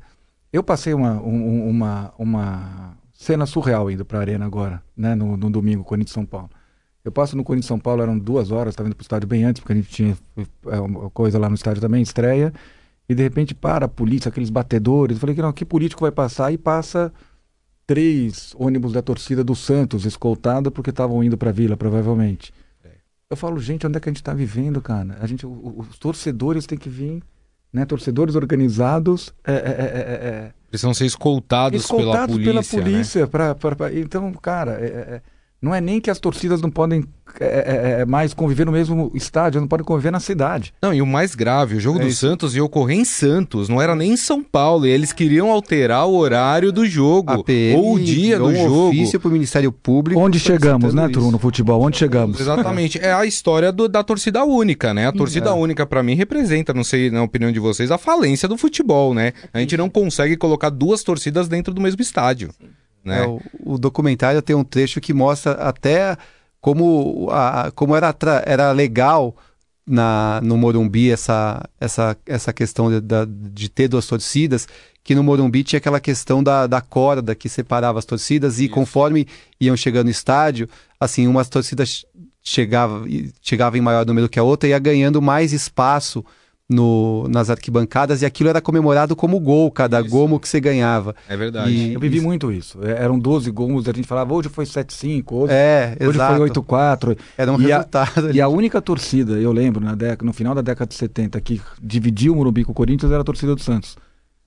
eu 0.52 0.62
passei 0.62 0.92
uma, 0.92 1.20
um, 1.22 1.68
uma, 1.68 2.12
uma 2.18 2.96
cena 3.12 3.46
surreal 3.46 3.88
indo 3.90 4.04
para 4.04 4.18
a 4.18 4.22
Arena 4.22 4.44
agora, 4.44 4.82
né? 4.96 5.14
no, 5.14 5.36
no 5.36 5.48
domingo, 5.48 5.84
Corinthians 5.84 6.14
São 6.14 6.26
Paulo. 6.26 6.50
Eu 7.04 7.10
passo 7.10 7.36
no 7.36 7.42
Corinthians 7.42 7.66
São 7.66 7.78
Paulo, 7.78 8.02
eram 8.02 8.18
duas 8.18 8.50
horas, 8.50 8.72
estava 8.72 8.88
indo 8.88 8.94
para 8.94 9.02
o 9.02 9.04
estádio 9.04 9.26
bem 9.26 9.44
antes, 9.44 9.60
porque 9.60 9.72
a 9.72 9.76
gente 9.76 9.88
tinha 9.88 10.16
é, 10.66 10.80
uma 10.80 11.08
coisa 11.10 11.38
lá 11.38 11.48
no 11.48 11.54
estádio 11.54 11.80
também, 11.80 12.02
estreia, 12.02 12.52
e 13.08 13.14
de 13.14 13.22
repente 13.22 13.54
para 13.54 13.86
a 13.86 13.88
polícia, 13.88 14.28
aqueles 14.28 14.50
batedores. 14.50 15.16
Eu 15.16 15.20
falei 15.20 15.34
que 15.34 15.42
não, 15.42 15.52
que 15.52 15.64
político 15.64 16.02
vai 16.02 16.12
passar? 16.12 16.52
E 16.52 16.58
passa 16.58 17.12
três 17.86 18.54
ônibus 18.56 18.92
da 18.92 19.02
torcida 19.02 19.42
do 19.42 19.54
Santos, 19.56 20.04
escoltado 20.04 20.70
porque 20.70 20.90
estavam 20.90 21.24
indo 21.24 21.36
para 21.36 21.50
a 21.50 21.52
vila, 21.52 21.76
provavelmente. 21.76 22.52
É. 22.84 22.90
Eu 23.30 23.36
falo, 23.36 23.58
gente, 23.58 23.86
onde 23.86 23.96
é 23.96 24.00
que 24.00 24.08
a 24.08 24.12
gente 24.12 24.20
está 24.20 24.34
vivendo, 24.34 24.80
cara? 24.80 25.16
A 25.20 25.26
gente, 25.26 25.46
os 25.46 25.98
torcedores 25.98 26.66
têm 26.66 26.78
que 26.78 26.88
vir, 26.88 27.22
né? 27.72 27.86
Torcedores 27.86 28.36
organizados. 28.36 29.34
É, 29.42 29.52
é, 29.52 29.56
é, 29.56 30.52
Precisam 30.68 30.94
ser 30.94 31.06
escoltados, 31.06 31.80
escoltados 31.80 32.36
pela 32.36 32.62
polícia. 32.62 32.78
Pela 32.78 32.84
polícia 32.84 33.20
né? 33.22 33.26
pra, 33.26 33.54
pra, 33.54 33.74
pra, 33.74 33.92
então, 33.92 34.32
cara, 34.34 34.72
é, 34.72 35.22
não 35.60 35.74
é 35.74 35.80
nem 35.80 36.00
que 36.00 36.10
as 36.10 36.18
torcidas 36.18 36.62
não 36.62 36.70
podem 36.70 37.04
é, 37.38 37.44
é, 37.44 37.48
é, 37.48 38.00
é, 38.00 38.04
mais 38.04 38.34
conviver 38.34 38.64
no 38.64 38.72
mesmo 38.72 39.10
estádio, 39.14 39.60
não 39.60 39.68
podem 39.68 39.84
conviver 39.84 40.10
na 40.10 40.18
cidade. 40.18 40.72
Não, 40.82 40.92
e 40.92 41.00
o 41.00 41.06
mais 41.06 41.34
grave, 41.34 41.76
o 41.76 41.80
jogo 41.80 41.98
é 41.98 42.02
do 42.02 42.08
isso. 42.08 42.26
Santos 42.26 42.56
ia 42.56 42.64
ocorrer 42.64 42.98
em 42.98 43.04
Santos, 43.04 43.68
não 43.68 43.80
era 43.80 43.94
nem 43.94 44.12
em 44.12 44.16
São 44.16 44.42
Paulo, 44.42 44.86
e 44.86 44.90
eles 44.90 45.12
queriam 45.12 45.50
alterar 45.50 46.06
o 46.06 46.16
horário 46.16 46.72
do 46.72 46.84
jogo, 46.86 47.44
ou 47.76 47.94
o 47.94 48.00
dia 48.00 48.38
do 48.38 48.46
um 48.46 48.54
jogo. 48.54 48.88
ofício 48.88 49.20
para 49.20 49.28
o 49.28 49.32
Ministério 49.32 49.70
Público. 49.70 50.20
Onde 50.20 50.40
chegamos, 50.40 50.94
né, 50.94 51.08
Tru, 51.08 51.30
no 51.30 51.38
futebol, 51.38 51.80
onde 51.82 51.98
chegamos? 51.98 52.40
Exatamente, 52.40 52.98
é 52.98 53.12
a 53.12 53.24
história 53.24 53.70
do, 53.70 53.88
da 53.88 54.02
torcida 54.02 54.42
única, 54.44 54.92
né? 54.92 55.06
A 55.06 55.12
torcida 55.12 55.50
é. 55.50 55.52
única, 55.52 55.86
para 55.86 56.02
mim, 56.02 56.14
representa, 56.14 56.74
não 56.74 56.84
sei 56.84 57.10
na 57.10 57.22
opinião 57.22 57.52
de 57.52 57.60
vocês, 57.60 57.90
a 57.90 57.98
falência 57.98 58.48
do 58.48 58.56
futebol, 58.56 59.14
né? 59.14 59.32
A 59.52 59.60
gente 59.60 59.76
não 59.76 59.88
consegue 59.88 60.36
colocar 60.36 60.70
duas 60.70 61.04
torcidas 61.04 61.48
dentro 61.48 61.72
do 61.72 61.80
mesmo 61.80 62.02
estádio. 62.02 62.50
Sim. 62.58 62.79
Né? 63.04 63.22
É, 63.22 63.26
o, 63.26 63.40
o, 63.64 63.78
documentário 63.78 64.42
tem 64.42 64.54
um 64.54 64.64
trecho 64.64 65.00
que 65.00 65.12
mostra 65.12 65.52
até 65.52 66.16
como, 66.60 67.28
a, 67.30 67.70
como 67.74 67.96
era, 67.96 68.14
era 68.44 68.72
legal 68.72 69.34
na, 69.86 70.40
no 70.42 70.56
Morumbi 70.56 71.10
essa, 71.10 71.68
essa, 71.80 72.16
essa 72.26 72.52
questão 72.52 72.90
de, 72.90 73.00
de, 73.26 73.68
ter 73.68 73.88
duas 73.88 74.06
torcidas, 74.06 74.68
que 75.02 75.14
no 75.14 75.24
Morumbi 75.24 75.64
tinha 75.64 75.78
aquela 75.78 75.98
questão 75.98 76.42
da, 76.42 76.66
da 76.66 76.80
corda 76.80 77.34
que 77.34 77.48
separava 77.48 77.98
as 77.98 78.04
torcidas 78.04 78.58
e 78.58 78.66
Isso. 78.66 78.74
conforme 78.74 79.26
iam 79.60 79.76
chegando 79.76 80.04
no 80.04 80.10
estádio, 80.10 80.68
assim, 80.98 81.26
umas 81.26 81.48
torcidas 81.48 82.04
chegava, 82.42 83.04
chegava 83.42 83.76
em 83.78 83.80
maior 83.80 84.06
número 84.06 84.28
que 84.28 84.38
a 84.38 84.42
outra 84.42 84.68
e 84.68 84.72
ia 84.72 84.78
ganhando 84.78 85.20
mais 85.20 85.52
espaço 85.52 86.24
no, 86.70 87.26
nas 87.28 87.50
arquibancadas 87.50 88.22
e 88.22 88.26
aquilo 88.26 88.48
era 88.48 88.60
comemorado 88.60 89.16
como 89.16 89.40
gol, 89.40 89.70
cada 89.72 90.00
isso. 90.00 90.08
gomo 90.08 90.38
que 90.38 90.48
você 90.48 90.60
ganhava. 90.60 91.16
É 91.28 91.36
verdade. 91.36 91.72
E, 91.72 91.94
eu 91.94 92.00
vivi 92.00 92.18
isso. 92.18 92.26
muito 92.26 92.52
isso. 92.52 92.78
É, 92.84 93.02
eram 93.02 93.18
12 93.18 93.50
gols, 93.50 93.88
a 93.88 93.92
gente 93.92 94.06
falava, 94.06 94.32
hoje 94.32 94.48
foi 94.48 94.64
7-5, 94.64 95.24
hoje, 95.32 95.52
é, 95.52 95.96
hoje 96.00 96.18
foi 96.18 96.48
8-4. 96.48 97.18
Era 97.36 97.52
um 97.52 97.60
e 97.60 97.66
resultado. 97.66 98.28
A, 98.28 98.30
e 98.30 98.40
a 98.40 98.46
única 98.46 98.80
torcida, 98.80 99.32
eu 99.32 99.52
lembro, 99.52 99.84
na 99.84 99.96
década, 99.96 100.24
no 100.24 100.32
final 100.32 100.54
da 100.54 100.62
década 100.62 100.88
de 100.88 100.94
70, 100.94 101.40
que 101.40 101.60
dividia 101.82 102.32
o 102.32 102.36
Morumbi 102.36 102.64
com 102.64 102.70
o 102.70 102.74
Corinthians 102.74 103.10
era 103.10 103.22
a 103.22 103.24
torcida 103.24 103.54
do 103.54 103.60
Santos. 103.60 103.96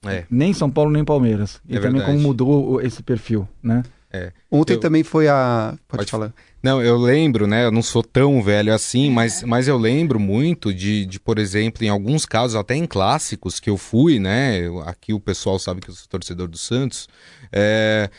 É. 0.06 0.24
Nem 0.30 0.54
São 0.54 0.70
Paulo, 0.70 0.92
nem 0.92 1.04
Palmeiras. 1.04 1.62
E 1.68 1.76
é 1.76 1.80
também 1.80 2.00
verdade. 2.00 2.12
como 2.12 2.28
mudou 2.28 2.82
esse 2.82 3.04
perfil, 3.04 3.48
né? 3.62 3.84
É. 4.14 4.32
Ontem 4.52 4.74
eu... 4.74 4.80
também 4.80 5.04
foi 5.04 5.28
a. 5.28 5.76
Pode, 5.88 6.02
Pode 6.02 6.12
falar. 6.12 6.34
Não, 6.62 6.82
eu 6.82 6.96
lembro, 6.98 7.48
né? 7.48 7.66
Eu 7.66 7.72
não 7.72 7.82
sou 7.82 8.02
tão 8.02 8.42
velho 8.42 8.74
assim, 8.74 9.10
mas, 9.10 9.44
mas 9.44 9.68
eu 9.68 9.78
lembro 9.78 10.18
muito 10.18 10.74
de, 10.74 11.06
de, 11.06 11.20
por 11.20 11.38
exemplo, 11.38 11.84
em 11.84 11.90
alguns 11.90 12.26
casos, 12.26 12.56
até 12.56 12.76
em 12.76 12.86
clássicos 12.86 13.60
que 13.60 13.70
eu 13.70 13.76
fui, 13.76 14.20
né? 14.20 14.62
Aqui 14.86 15.14
o 15.14 15.20
pessoal 15.20 15.60
sabe 15.60 15.82
que 15.82 15.90
eu 15.90 15.94
sou 15.94 16.08
torcedor 16.08 16.48
do 16.48 16.58
Santos. 16.58 17.10
É, 17.52 18.10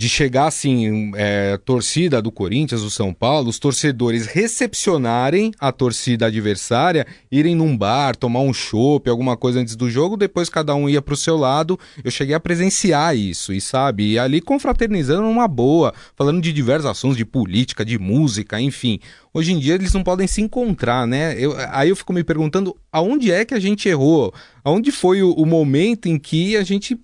de 0.00 0.08
chegar 0.08 0.46
assim, 0.46 1.12
é, 1.14 1.58
torcida 1.58 2.22
do 2.22 2.32
Corinthians, 2.32 2.80
do 2.80 2.88
São 2.88 3.12
Paulo, 3.12 3.50
os 3.50 3.58
torcedores 3.58 4.24
recepcionarem 4.24 5.52
a 5.60 5.70
torcida 5.70 6.24
adversária, 6.24 7.06
irem 7.30 7.54
num 7.54 7.76
bar, 7.76 8.16
tomar 8.16 8.40
um 8.40 8.50
chopp, 8.50 9.10
alguma 9.10 9.36
coisa 9.36 9.60
antes 9.60 9.76
do 9.76 9.90
jogo, 9.90 10.16
depois 10.16 10.48
cada 10.48 10.74
um 10.74 10.88
ia 10.88 11.02
pro 11.02 11.14
seu 11.14 11.36
lado. 11.36 11.78
Eu 12.02 12.10
cheguei 12.10 12.34
a 12.34 12.40
presenciar 12.40 13.14
isso, 13.14 13.52
e 13.52 13.60
sabe, 13.60 14.12
e 14.12 14.18
ali 14.18 14.40
confraternizando 14.40 15.20
numa 15.20 15.46
boa, 15.46 15.92
falando 16.16 16.40
de 16.40 16.50
diversos 16.50 16.86
assuntos, 16.86 17.18
de 17.18 17.26
política, 17.26 17.84
de 17.84 17.98
música, 17.98 18.58
enfim. 18.58 19.00
Hoje 19.34 19.52
em 19.52 19.58
dia 19.58 19.74
eles 19.74 19.92
não 19.92 20.02
podem 20.02 20.26
se 20.26 20.40
encontrar, 20.40 21.06
né? 21.06 21.34
Eu, 21.38 21.54
aí 21.68 21.90
eu 21.90 21.96
fico 21.96 22.14
me 22.14 22.24
perguntando 22.24 22.74
aonde 22.90 23.30
é 23.30 23.44
que 23.44 23.52
a 23.52 23.60
gente 23.60 23.86
errou? 23.86 24.32
Aonde 24.64 24.90
foi 24.90 25.22
o, 25.22 25.32
o 25.32 25.44
momento 25.44 26.06
em 26.06 26.18
que 26.18 26.56
a 26.56 26.62
gente 26.62 26.98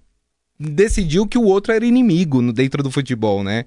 decidiu 0.58 1.26
que 1.26 1.38
o 1.38 1.44
outro 1.44 1.72
era 1.72 1.84
inimigo 1.84 2.52
dentro 2.52 2.82
do 2.82 2.90
futebol, 2.90 3.44
né? 3.44 3.64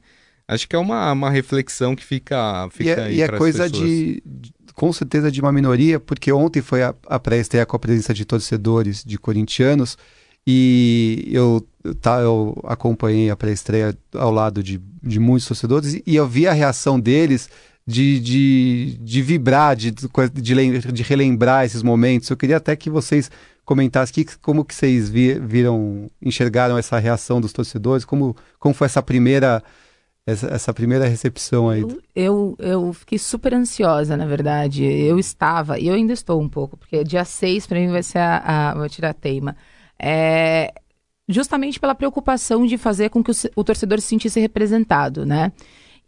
Acho 0.48 0.68
que 0.68 0.76
é 0.76 0.80
uma, 0.80 1.12
uma 1.12 1.30
reflexão 1.30 1.96
que 1.96 2.04
fica, 2.04 2.68
fica 2.72 2.90
e 2.90 2.94
é, 2.94 3.04
aí 3.04 3.16
E 3.18 3.22
é 3.22 3.28
coisa 3.28 3.70
de, 3.70 4.22
de, 4.26 4.52
com 4.74 4.92
certeza, 4.92 5.32
de 5.32 5.40
uma 5.40 5.52
minoria, 5.52 6.00
porque 6.00 6.32
ontem 6.32 6.62
foi 6.62 6.82
a, 6.82 6.96
a 7.06 7.20
pré-estreia 7.20 7.66
com 7.66 7.76
a 7.76 7.80
presença 7.80 8.14
de 8.14 8.26
torcedores 8.26 9.04
de 9.04 9.20
corintianos 9.20 9.96
e 10.48 11.30
eu, 11.32 11.64
tá, 12.02 12.20
eu 12.22 12.60
acompanhei 12.64 13.30
a 13.30 13.36
pré-estreia 13.36 13.96
ao 14.16 14.32
lado 14.32 14.64
de, 14.64 14.82
de 15.04 15.20
muitos 15.20 15.48
torcedores 15.48 16.02
e 16.04 16.16
eu 16.16 16.28
vi 16.28 16.48
a 16.48 16.54
reação 16.54 17.00
deles 17.00 17.48
de, 17.86 18.20
de, 18.20 18.98
de 19.00 19.22
vibrar, 19.22 19.76
de, 19.76 19.92
de, 19.92 20.92
de 20.92 21.04
relembrar 21.04 21.66
esses 21.66 21.84
momentos. 21.84 22.30
Eu 22.30 22.38
queria 22.38 22.58
até 22.58 22.76
que 22.76 22.90
vocês 22.90 23.30
comentasse 23.70 24.12
que, 24.12 24.26
como 24.40 24.66
que 24.66 24.74
vocês 24.74 25.12
vi, 25.12 25.36
viram, 25.36 26.10
enxergaram 26.20 26.76
essa 26.76 26.98
reação 26.98 27.40
dos 27.40 27.54
torcedores, 27.54 28.04
como, 28.04 28.36
como 28.58 28.74
foi 28.74 28.86
essa 28.86 29.00
primeira 29.04 29.62
essa, 30.26 30.48
essa 30.48 30.74
primeira 30.74 31.08
recepção 31.08 31.70
aí. 31.70 31.82
Eu, 31.82 32.02
eu, 32.16 32.56
eu, 32.58 32.94
fiquei 32.94 33.20
super 33.20 33.54
ansiosa, 33.54 34.18
na 34.18 34.26
verdade. 34.26 34.84
Eu 34.84 35.20
estava, 35.20 35.78
e 35.78 35.88
eu 35.88 35.94
ainda 35.94 36.14
estou 36.14 36.42
um 36.42 36.50
pouco, 36.50 36.78
porque 36.78 37.04
dia 37.04 37.24
6 37.24 37.68
para 37.68 37.80
mim 37.80 37.92
vai 37.92 38.02
ser 38.02 38.18
a, 38.18 38.72
a 38.72 38.74
vou 38.74 38.90
tirar 38.90 39.12
a 39.12 39.14
teima. 39.14 39.56
É, 40.00 40.74
justamente 41.28 41.80
pela 41.80 41.94
preocupação 41.94 42.66
de 42.66 42.76
fazer 42.76 43.10
com 43.10 43.24
que 43.24 43.30
o, 43.30 43.36
o 43.56 43.64
torcedor 43.64 44.02
se 44.02 44.08
sentisse 44.08 44.40
representado, 44.40 45.28
né? 45.28 45.52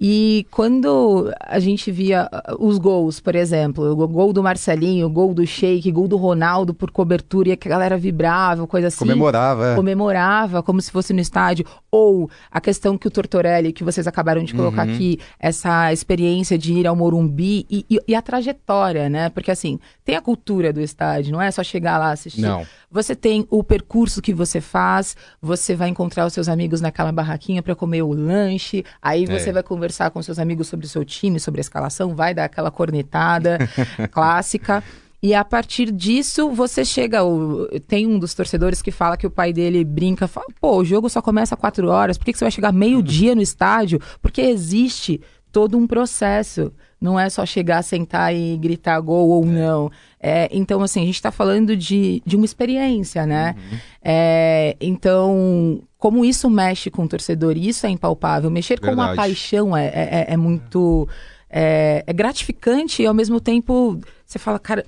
E 0.03 0.47
quando 0.49 1.31
a 1.39 1.59
gente 1.59 1.91
via 1.91 2.27
uh, 2.49 2.65
os 2.65 2.79
gols, 2.79 3.19
por 3.19 3.35
exemplo, 3.35 3.91
o 3.91 4.07
gol 4.07 4.33
do 4.33 4.41
Marcelinho, 4.41 5.05
o 5.05 5.09
gol 5.11 5.31
do 5.31 5.45
Sheik, 5.45 5.91
gol 5.91 6.07
do 6.07 6.17
Ronaldo 6.17 6.73
por 6.73 6.89
cobertura 6.89 7.49
e 7.49 7.51
a 7.51 7.55
galera 7.55 7.99
vibrava, 7.99 8.65
coisa 8.65 8.87
assim. 8.87 8.97
Comemorava, 8.97 9.73
é. 9.73 9.75
Comemorava, 9.75 10.63
como 10.63 10.81
se 10.81 10.89
fosse 10.89 11.13
no 11.13 11.19
estádio. 11.19 11.67
Ou 11.91 12.31
a 12.49 12.59
questão 12.59 12.97
que 12.97 13.07
o 13.07 13.11
Tortorelli, 13.11 13.71
que 13.71 13.83
vocês 13.83 14.07
acabaram 14.07 14.43
de 14.43 14.55
colocar 14.55 14.87
uhum. 14.87 14.93
aqui, 14.95 15.19
essa 15.39 15.93
experiência 15.93 16.57
de 16.57 16.73
ir 16.73 16.87
ao 16.87 16.95
Morumbi 16.95 17.67
e, 17.69 17.85
e, 17.87 17.99
e, 18.07 18.15
a 18.15 18.23
trajetória, 18.23 19.07
né? 19.07 19.29
Porque 19.29 19.51
assim, 19.51 19.79
tem 20.03 20.15
a 20.15 20.21
cultura 20.21 20.73
do 20.73 20.81
estádio, 20.81 21.31
não 21.31 21.41
é 21.41 21.51
só 21.51 21.61
chegar 21.61 21.99
lá 21.99 22.11
assistir. 22.11 22.41
Não. 22.41 22.65
Você 22.89 23.15
tem 23.15 23.45
o 23.51 23.63
percurso 23.63 24.21
que 24.21 24.33
você 24.33 24.59
faz, 24.59 25.15
você 25.39 25.75
vai 25.75 25.89
encontrar 25.89 26.25
os 26.25 26.33
seus 26.33 26.49
amigos 26.49 26.81
naquela 26.81 27.11
barraquinha 27.11 27.61
para 27.61 27.75
comer 27.75 28.01
o 28.01 28.11
lanche, 28.11 28.83
aí 29.01 29.25
você 29.27 29.51
é. 29.51 29.53
vai 29.53 29.63
conversar 29.63 29.90
com 30.11 30.21
seus 30.21 30.39
amigos 30.39 30.67
sobre 30.67 30.85
o 30.85 30.89
seu 30.89 31.03
time, 31.03 31.39
sobre 31.39 31.59
a 31.59 31.61
escalação, 31.61 32.15
vai 32.15 32.33
dar 32.33 32.45
aquela 32.45 32.71
cornetada 32.71 33.57
clássica. 34.11 34.83
E 35.23 35.35
a 35.35 35.45
partir 35.45 35.91
disso, 35.91 36.49
você 36.49 36.83
chega. 36.83 37.23
O, 37.23 37.67
tem 37.81 38.07
um 38.07 38.17
dos 38.17 38.33
torcedores 38.33 38.81
que 38.81 38.89
fala 38.89 39.15
que 39.15 39.27
o 39.27 39.31
pai 39.31 39.53
dele 39.53 39.83
brinca, 39.83 40.27
fala, 40.27 40.47
pô, 40.59 40.77
o 40.77 40.85
jogo 40.85 41.09
só 41.09 41.21
começa 41.21 41.55
quatro 41.55 41.87
horas, 41.89 42.17
por 42.17 42.25
que, 42.25 42.31
que 42.31 42.39
você 42.39 42.45
vai 42.45 42.51
chegar 42.51 42.71
meio-dia 42.71 43.35
no 43.35 43.41
estádio? 43.41 44.01
Porque 44.19 44.41
existe 44.41 45.21
todo 45.51 45.77
um 45.77 45.85
processo. 45.85 46.71
Não 46.99 47.19
é 47.19 47.29
só 47.29 47.45
chegar, 47.45 47.83
sentar 47.83 48.33
e 48.33 48.57
gritar 48.57 48.99
gol 48.99 49.29
ou 49.29 49.45
não. 49.45 49.91
É, 50.23 50.47
então, 50.51 50.81
assim, 50.81 51.01
a 51.01 51.05
gente 51.05 51.15
está 51.15 51.31
falando 51.31 51.75
de, 51.75 52.21
de 52.23 52.35
uma 52.35 52.45
experiência, 52.45 53.25
né? 53.25 53.55
Uhum. 53.57 53.77
É, 54.03 54.77
então, 54.79 55.81
como 55.97 56.23
isso 56.23 56.47
mexe 56.47 56.91
com 56.91 57.05
o 57.05 57.07
torcedor, 57.07 57.57
isso 57.57 57.87
é 57.87 57.89
impalpável. 57.89 58.51
Mexer 58.51 58.79
Verdade. 58.79 58.95
com 58.95 59.01
uma 59.01 59.15
paixão 59.15 59.75
é, 59.75 59.87
é, 59.87 59.91
é, 59.93 60.33
é 60.33 60.37
muito. 60.37 61.07
É, 61.49 62.03
é, 62.05 62.13
gratificante 62.13 63.01
e 63.01 63.05
ao 63.05 63.13
mesmo 63.13 63.41
tempo 63.41 63.99
você 64.25 64.39
fala, 64.39 64.57
cara, 64.57 64.85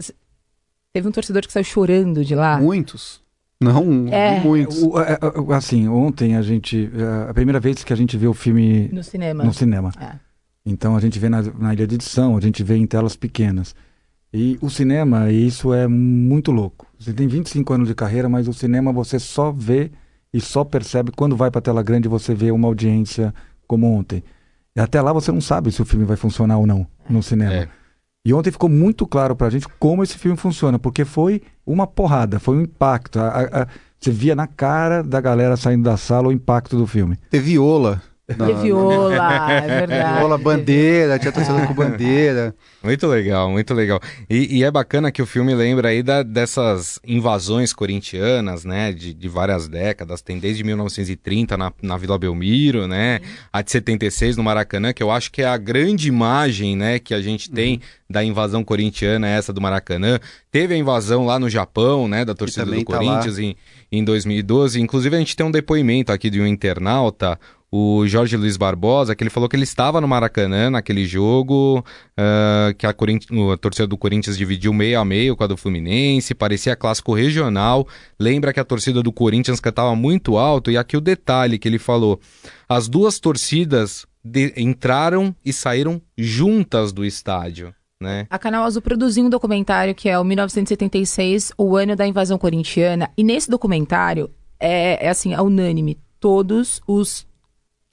teve 0.93 1.07
um 1.07 1.11
torcedor 1.11 1.41
que 1.41 1.51
saiu 1.51 1.63
chorando 1.63 2.23
de 2.23 2.35
lá. 2.35 2.57
Muitos. 2.59 3.19
Não, 3.59 4.07
é. 4.09 4.39
muitos. 4.39 4.83
O, 4.83 5.51
assim, 5.51 5.87
ontem 5.87 6.35
a 6.35 6.41
gente. 6.41 6.91
A 7.27 7.33
primeira 7.33 7.59
vez 7.59 7.83
que 7.83 7.91
a 7.91 7.95
gente 7.95 8.17
viu 8.17 8.31
o 8.31 8.33
filme. 8.33 8.87
No 8.93 9.03
cinema. 9.03 9.43
No 9.43 9.53
cinema. 9.53 9.91
É. 9.99 10.15
Então 10.65 10.95
a 10.95 10.99
gente 10.99 11.17
vê 11.17 11.27
na, 11.27 11.41
na 11.41 11.73
ilha 11.73 11.87
de 11.87 11.95
edição, 11.95 12.37
a 12.37 12.41
gente 12.41 12.63
vê 12.63 12.75
em 12.75 12.85
telas 12.85 13.15
pequenas. 13.15 13.75
E 14.33 14.57
o 14.61 14.69
cinema, 14.69 15.31
isso 15.31 15.73
é 15.73 15.87
muito 15.87 16.51
louco. 16.51 16.87
Você 16.97 17.13
tem 17.13 17.27
25 17.27 17.73
anos 17.73 17.87
de 17.87 17.93
carreira, 17.93 18.27
mas 18.27 18.47
o 18.47 18.53
cinema 18.53 18.91
você 18.91 19.19
só 19.19 19.51
vê 19.51 19.91
e 20.33 20.41
só 20.41 20.63
percebe 20.63 21.11
quando 21.11 21.35
vai 21.35 21.51
para 21.51 21.59
a 21.59 21.61
tela 21.61 21.83
grande 21.83 22.07
você 22.07 22.33
vê 22.33 22.49
uma 22.49 22.67
audiência 22.67 23.33
como 23.67 23.85
ontem. 23.85 24.23
E 24.75 24.79
até 24.79 24.99
lá 24.99 25.13
você 25.13 25.31
não 25.31 25.41
sabe 25.41 25.71
se 25.71 25.81
o 25.81 25.85
filme 25.85 26.03
vai 26.03 26.17
funcionar 26.17 26.57
ou 26.57 26.65
não 26.65 26.87
no 27.07 27.21
cinema. 27.21 27.53
É. 27.53 27.69
E 28.25 28.33
ontem 28.33 28.51
ficou 28.51 28.69
muito 28.69 29.05
claro 29.05 29.35
pra 29.35 29.49
gente 29.49 29.67
como 29.77 30.01
esse 30.01 30.17
filme 30.17 30.37
funciona, 30.37 30.79
porque 30.79 31.05
foi 31.05 31.41
uma 31.65 31.85
porrada, 31.85 32.39
foi 32.39 32.57
um 32.57 32.61
impacto. 32.61 33.19
A, 33.19 33.27
a, 33.27 33.61
a, 33.63 33.67
você 33.99 34.09
via 34.09 34.33
na 34.33 34.47
cara 34.47 35.03
da 35.03 35.21
galera 35.21 35.55
saindo 35.55 35.83
da 35.83 35.95
sala 35.95 36.29
o 36.29 36.31
impacto 36.31 36.75
do 36.75 36.87
filme. 36.87 37.17
Teve 37.29 37.51
viola. 37.51 38.01
Não, 38.37 38.61
viola, 38.61 39.51
é 39.51 39.61
verdade. 39.85 40.17
Viola, 40.17 40.37
bandeira, 40.37 41.19
tinha 41.19 41.31
torcida 41.31 41.67
com 41.67 41.73
bandeira. 41.73 42.55
Muito 42.81 43.05
legal, 43.05 43.51
muito 43.51 43.73
legal. 43.73 43.99
E, 44.29 44.59
e, 44.59 44.63
é 44.63 44.71
bacana 44.71 45.11
que 45.11 45.21
o 45.21 45.25
filme 45.25 45.53
lembra 45.53 45.89
aí 45.89 46.01
da, 46.01 46.23
dessas 46.23 46.99
invasões 47.05 47.73
corintianas, 47.73 48.63
né, 48.63 48.93
de, 48.93 49.13
de, 49.13 49.27
várias 49.27 49.67
décadas. 49.67 50.21
Tem 50.21 50.39
desde 50.39 50.63
1930 50.63 51.57
na, 51.57 51.73
na 51.81 51.97
Vila 51.97 52.17
Belmiro, 52.17 52.87
né, 52.87 53.19
a 53.51 53.61
de 53.61 53.71
76 53.71 54.37
no 54.37 54.43
Maracanã, 54.43 54.93
que 54.93 55.03
eu 55.03 55.11
acho 55.11 55.29
que 55.29 55.41
é 55.41 55.47
a 55.47 55.57
grande 55.57 56.07
imagem, 56.07 56.77
né, 56.77 56.99
que 56.99 57.13
a 57.13 57.21
gente 57.21 57.51
tem 57.51 57.73
uhum. 57.73 57.81
da 58.09 58.23
invasão 58.23 58.63
corintiana, 58.63 59.27
essa 59.27 59.51
do 59.51 59.59
Maracanã. 59.59 60.17
Teve 60.49 60.73
a 60.73 60.77
invasão 60.77 61.25
lá 61.25 61.37
no 61.37 61.49
Japão, 61.49 62.07
né, 62.07 62.23
da 62.23 62.33
torcida 62.33 62.65
do 62.65 62.85
tá 62.85 62.85
Corinthians 62.85 63.37
em, 63.37 63.53
em 63.91 64.01
2012. 64.01 64.79
Inclusive 64.79 65.13
a 65.13 65.19
gente 65.19 65.35
tem 65.35 65.45
um 65.45 65.51
depoimento 65.51 66.13
aqui 66.13 66.29
de 66.29 66.39
um 66.39 66.47
internauta, 66.47 67.37
o 67.75 68.05
Jorge 68.05 68.37
Luiz 68.37 68.55
Barbosa, 68.55 69.15
que 69.15 69.23
ele 69.23 69.31
falou 69.31 69.49
que 69.49 69.55
ele 69.55 69.63
estava 69.63 69.99
no 69.99 70.07
Maracanã 70.07 70.69
naquele 70.69 71.07
jogo, 71.07 71.79
uh, 71.79 72.71
que 72.77 72.85
a, 72.85 72.91
a, 72.91 73.57
torcida 73.57 73.87
do 73.87 73.97
Corinthians 73.97 74.37
dividiu 74.37 74.71
meio 74.71 74.99
a 74.99 75.03
meio 75.03 75.35
com 75.35 75.43
a 75.43 75.47
do 75.47 75.57
Fluminense, 75.57 76.35
parecia 76.35 76.75
clássico 76.75 77.15
regional. 77.15 77.87
Lembra 78.19 78.53
que 78.53 78.59
a 78.59 78.63
torcida 78.63 79.01
do 79.01 79.11
Corinthians 79.11 79.59
cantava 79.59 79.95
muito 79.95 80.37
alto, 80.37 80.69
e 80.69 80.77
aqui 80.77 80.95
o 80.95 81.01
detalhe 81.01 81.57
que 81.57 81.67
ele 81.67 81.79
falou: 81.79 82.19
as 82.69 82.87
duas 82.87 83.19
torcidas 83.19 84.05
de, 84.23 84.53
entraram 84.55 85.35
e 85.43 85.51
saíram 85.51 85.99
juntas 86.15 86.93
do 86.93 87.03
estádio. 87.03 87.73
Né? 87.99 88.27
A 88.29 88.37
Canal 88.37 88.65
Azul 88.65 88.83
produziu 88.83 89.25
um 89.25 89.29
documentário 89.31 89.95
que 89.95 90.07
é 90.07 90.19
o 90.19 90.23
1976, 90.23 91.51
o 91.57 91.75
ano 91.75 91.95
da 91.95 92.05
invasão 92.05 92.37
corintiana, 92.37 93.09
e 93.17 93.23
nesse 93.23 93.49
documentário 93.49 94.29
é, 94.59 95.07
é 95.07 95.09
assim, 95.09 95.33
é 95.33 95.41
unânime. 95.41 95.97
Todos 96.19 96.79
os 96.87 97.25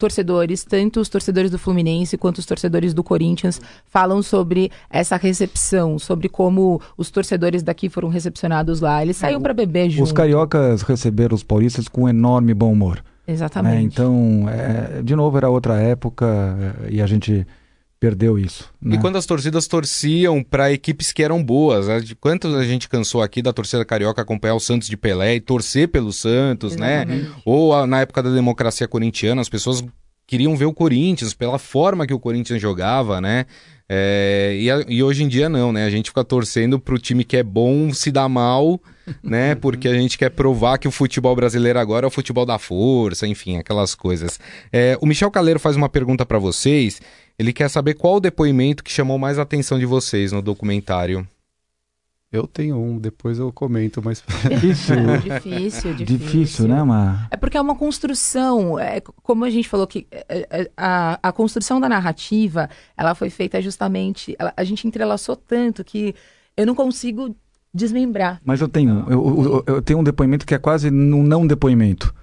torcedores, 0.00 0.64
tanto 0.64 0.98
os 0.98 1.08
torcedores 1.08 1.50
do 1.50 1.58
Fluminense 1.58 2.16
quanto 2.16 2.38
os 2.38 2.46
torcedores 2.46 2.94
do 2.94 3.04
Corinthians, 3.04 3.60
falam 3.86 4.22
sobre 4.22 4.72
essa 4.88 5.16
recepção, 5.16 5.98
sobre 5.98 6.28
como 6.28 6.80
os 6.96 7.10
torcedores 7.10 7.62
daqui 7.62 7.90
foram 7.90 8.08
recepcionados 8.08 8.80
lá. 8.80 9.02
Eles 9.02 9.18
saíram 9.18 9.42
para 9.42 9.52
beber 9.52 9.90
junto. 9.90 10.04
Os 10.04 10.12
cariocas 10.12 10.82
receberam 10.82 11.34
os 11.34 11.42
paulistas 11.42 11.86
com 11.86 12.08
enorme 12.08 12.54
bom 12.54 12.72
humor. 12.72 13.04
Exatamente. 13.28 13.76
É, 13.76 13.82
então, 13.82 14.48
é, 14.48 15.02
de 15.02 15.14
novo, 15.14 15.36
era 15.36 15.48
outra 15.48 15.74
época 15.80 16.26
é, 16.86 16.92
e 16.94 17.02
a 17.02 17.06
gente 17.06 17.46
perdeu 18.00 18.38
isso. 18.38 18.72
Né? 18.80 18.96
E 18.96 18.98
quando 18.98 19.16
as 19.16 19.26
torcidas 19.26 19.68
torciam 19.68 20.42
para 20.42 20.72
equipes 20.72 21.12
que 21.12 21.22
eram 21.22 21.44
boas, 21.44 21.86
né? 21.86 22.00
de 22.00 22.16
quanto 22.16 22.48
a 22.48 22.64
gente 22.64 22.88
cansou 22.88 23.22
aqui 23.22 23.42
da 23.42 23.52
torcida 23.52 23.84
carioca 23.84 24.22
acompanhar 24.22 24.54
o 24.54 24.60
Santos 24.60 24.88
de 24.88 24.96
Pelé 24.96 25.34
e 25.34 25.40
torcer 25.40 25.86
pelo 25.88 26.10
Santos, 26.10 26.74
né? 26.74 27.02
Exatamente. 27.02 27.28
né? 27.28 27.34
Ou 27.44 27.74
a, 27.74 27.86
na 27.86 28.00
época 28.00 28.22
da 28.22 28.30
democracia 28.30 28.88
corintiana, 28.88 29.42
as 29.42 29.50
pessoas 29.50 29.84
queriam 30.26 30.56
ver 30.56 30.64
o 30.64 30.72
Corinthians 30.72 31.34
pela 31.34 31.58
forma 31.58 32.06
que 32.06 32.14
o 32.14 32.18
Corinthians 32.18 32.62
jogava, 32.62 33.20
né? 33.20 33.44
É, 33.92 34.56
e, 34.56 34.70
a, 34.70 34.84
e, 34.86 35.02
hoje 35.02 35.24
em 35.24 35.28
dia 35.28 35.48
não, 35.48 35.72
né? 35.72 35.84
A 35.84 35.90
gente 35.90 36.10
fica 36.10 36.22
torcendo 36.22 36.78
pro 36.78 36.96
time 36.96 37.24
que 37.24 37.36
é 37.36 37.42
bom 37.42 37.92
se 37.92 38.12
dar 38.12 38.28
mal, 38.28 38.80
né? 39.20 39.56
Porque 39.60 39.88
a 39.88 39.94
gente 39.94 40.16
quer 40.16 40.30
provar 40.30 40.78
que 40.78 40.86
o 40.86 40.92
futebol 40.92 41.34
brasileiro 41.34 41.76
agora 41.76 42.06
é 42.06 42.08
o 42.08 42.10
futebol 42.10 42.46
da 42.46 42.56
força, 42.56 43.26
enfim, 43.26 43.56
aquelas 43.56 43.96
coisas. 43.96 44.38
É, 44.72 44.96
o 45.00 45.06
Michel 45.06 45.32
Caleiro 45.32 45.58
faz 45.58 45.74
uma 45.74 45.88
pergunta 45.88 46.24
para 46.24 46.38
vocês. 46.38 47.02
Ele 47.40 47.54
quer 47.54 47.70
saber 47.70 47.94
qual 47.94 48.16
o 48.16 48.20
depoimento 48.20 48.84
que 48.84 48.92
chamou 48.92 49.18
mais 49.18 49.38
a 49.38 49.42
atenção 49.42 49.78
de 49.78 49.86
vocês 49.86 50.30
no 50.30 50.42
documentário. 50.42 51.26
Eu 52.30 52.46
tenho 52.46 52.76
um, 52.76 52.98
depois 52.98 53.38
eu 53.38 53.50
comento, 53.50 54.02
mas. 54.04 54.22
Difícil, 54.46 54.96
difícil, 55.24 55.94
difícil. 55.94 56.04
Difícil, 56.04 56.68
né, 56.68 56.82
Mar? 56.84 57.28
É 57.30 57.38
porque 57.38 57.56
é 57.56 57.60
uma 57.62 57.74
construção, 57.74 58.78
é, 58.78 59.00
como 59.00 59.46
a 59.46 59.48
gente 59.48 59.66
falou 59.70 59.86
que 59.86 60.06
é, 60.10 60.46
é, 60.50 60.70
a, 60.76 61.18
a 61.22 61.32
construção 61.32 61.80
da 61.80 61.88
narrativa, 61.88 62.68
ela 62.94 63.14
foi 63.14 63.30
feita 63.30 63.58
justamente, 63.62 64.36
ela, 64.38 64.52
a 64.54 64.62
gente 64.62 64.86
entrelaçou 64.86 65.34
tanto 65.34 65.82
que 65.82 66.14
eu 66.54 66.66
não 66.66 66.74
consigo 66.74 67.34
desmembrar. 67.72 68.38
Mas 68.44 68.60
eu 68.60 68.68
tenho, 68.68 69.06
eu, 69.08 69.64
eu, 69.66 69.76
eu 69.76 69.82
tenho 69.82 69.98
um 69.98 70.04
depoimento 70.04 70.44
que 70.44 70.54
é 70.54 70.58
quase 70.58 70.90
um 70.90 71.22
não 71.22 71.46
depoimento, 71.46 72.14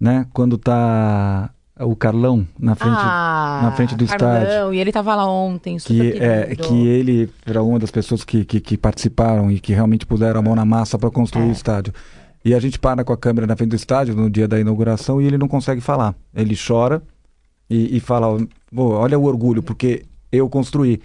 né? 0.00 0.26
Quando 0.32 0.56
tá 0.56 1.53
o 1.80 1.96
Carlão 1.96 2.46
na 2.58 2.74
frente, 2.74 2.96
ah, 2.96 3.60
na 3.64 3.72
frente 3.72 3.94
do 3.96 4.06
Carlão, 4.06 4.42
estádio. 4.42 4.74
E 4.74 4.78
ele 4.78 4.92
tava 4.92 5.14
lá 5.16 5.28
ontem, 5.28 5.78
super 5.78 6.12
Que, 6.12 6.18
é, 6.22 6.54
que 6.56 6.86
ele 6.86 7.28
era 7.44 7.62
uma 7.62 7.78
das 7.78 7.90
pessoas 7.90 8.22
que, 8.24 8.44
que, 8.44 8.60
que 8.60 8.76
participaram 8.76 9.50
e 9.50 9.58
que 9.58 9.72
realmente 9.72 10.06
puseram 10.06 10.38
a 10.40 10.42
mão 10.42 10.54
na 10.54 10.64
massa 10.64 10.98
para 10.98 11.10
construir 11.10 11.46
É. 11.46 11.48
o 11.48 11.52
estádio. 11.52 11.92
E 12.44 12.54
a 12.54 12.60
gente 12.60 12.78
para 12.78 13.02
com 13.04 13.12
a 13.12 13.16
câmera 13.16 13.46
na 13.46 13.56
frente 13.56 13.70
do 13.70 13.76
estádio 13.76 14.14
no 14.14 14.28
dia 14.30 14.46
da 14.46 14.60
inauguração 14.60 15.20
e 15.20 15.26
ele 15.26 15.38
não 15.38 15.48
consegue 15.48 15.80
falar. 15.80 16.14
Ele 16.34 16.54
chora 16.56 17.02
e, 17.68 17.96
e 17.96 18.00
fala: 18.00 18.38
"Pô, 18.72 18.90
olha 18.90 19.18
o 19.18 19.24
orgulho, 19.24 19.62
porque 19.62 20.04
eu 20.30 20.48
construí. 20.48 21.00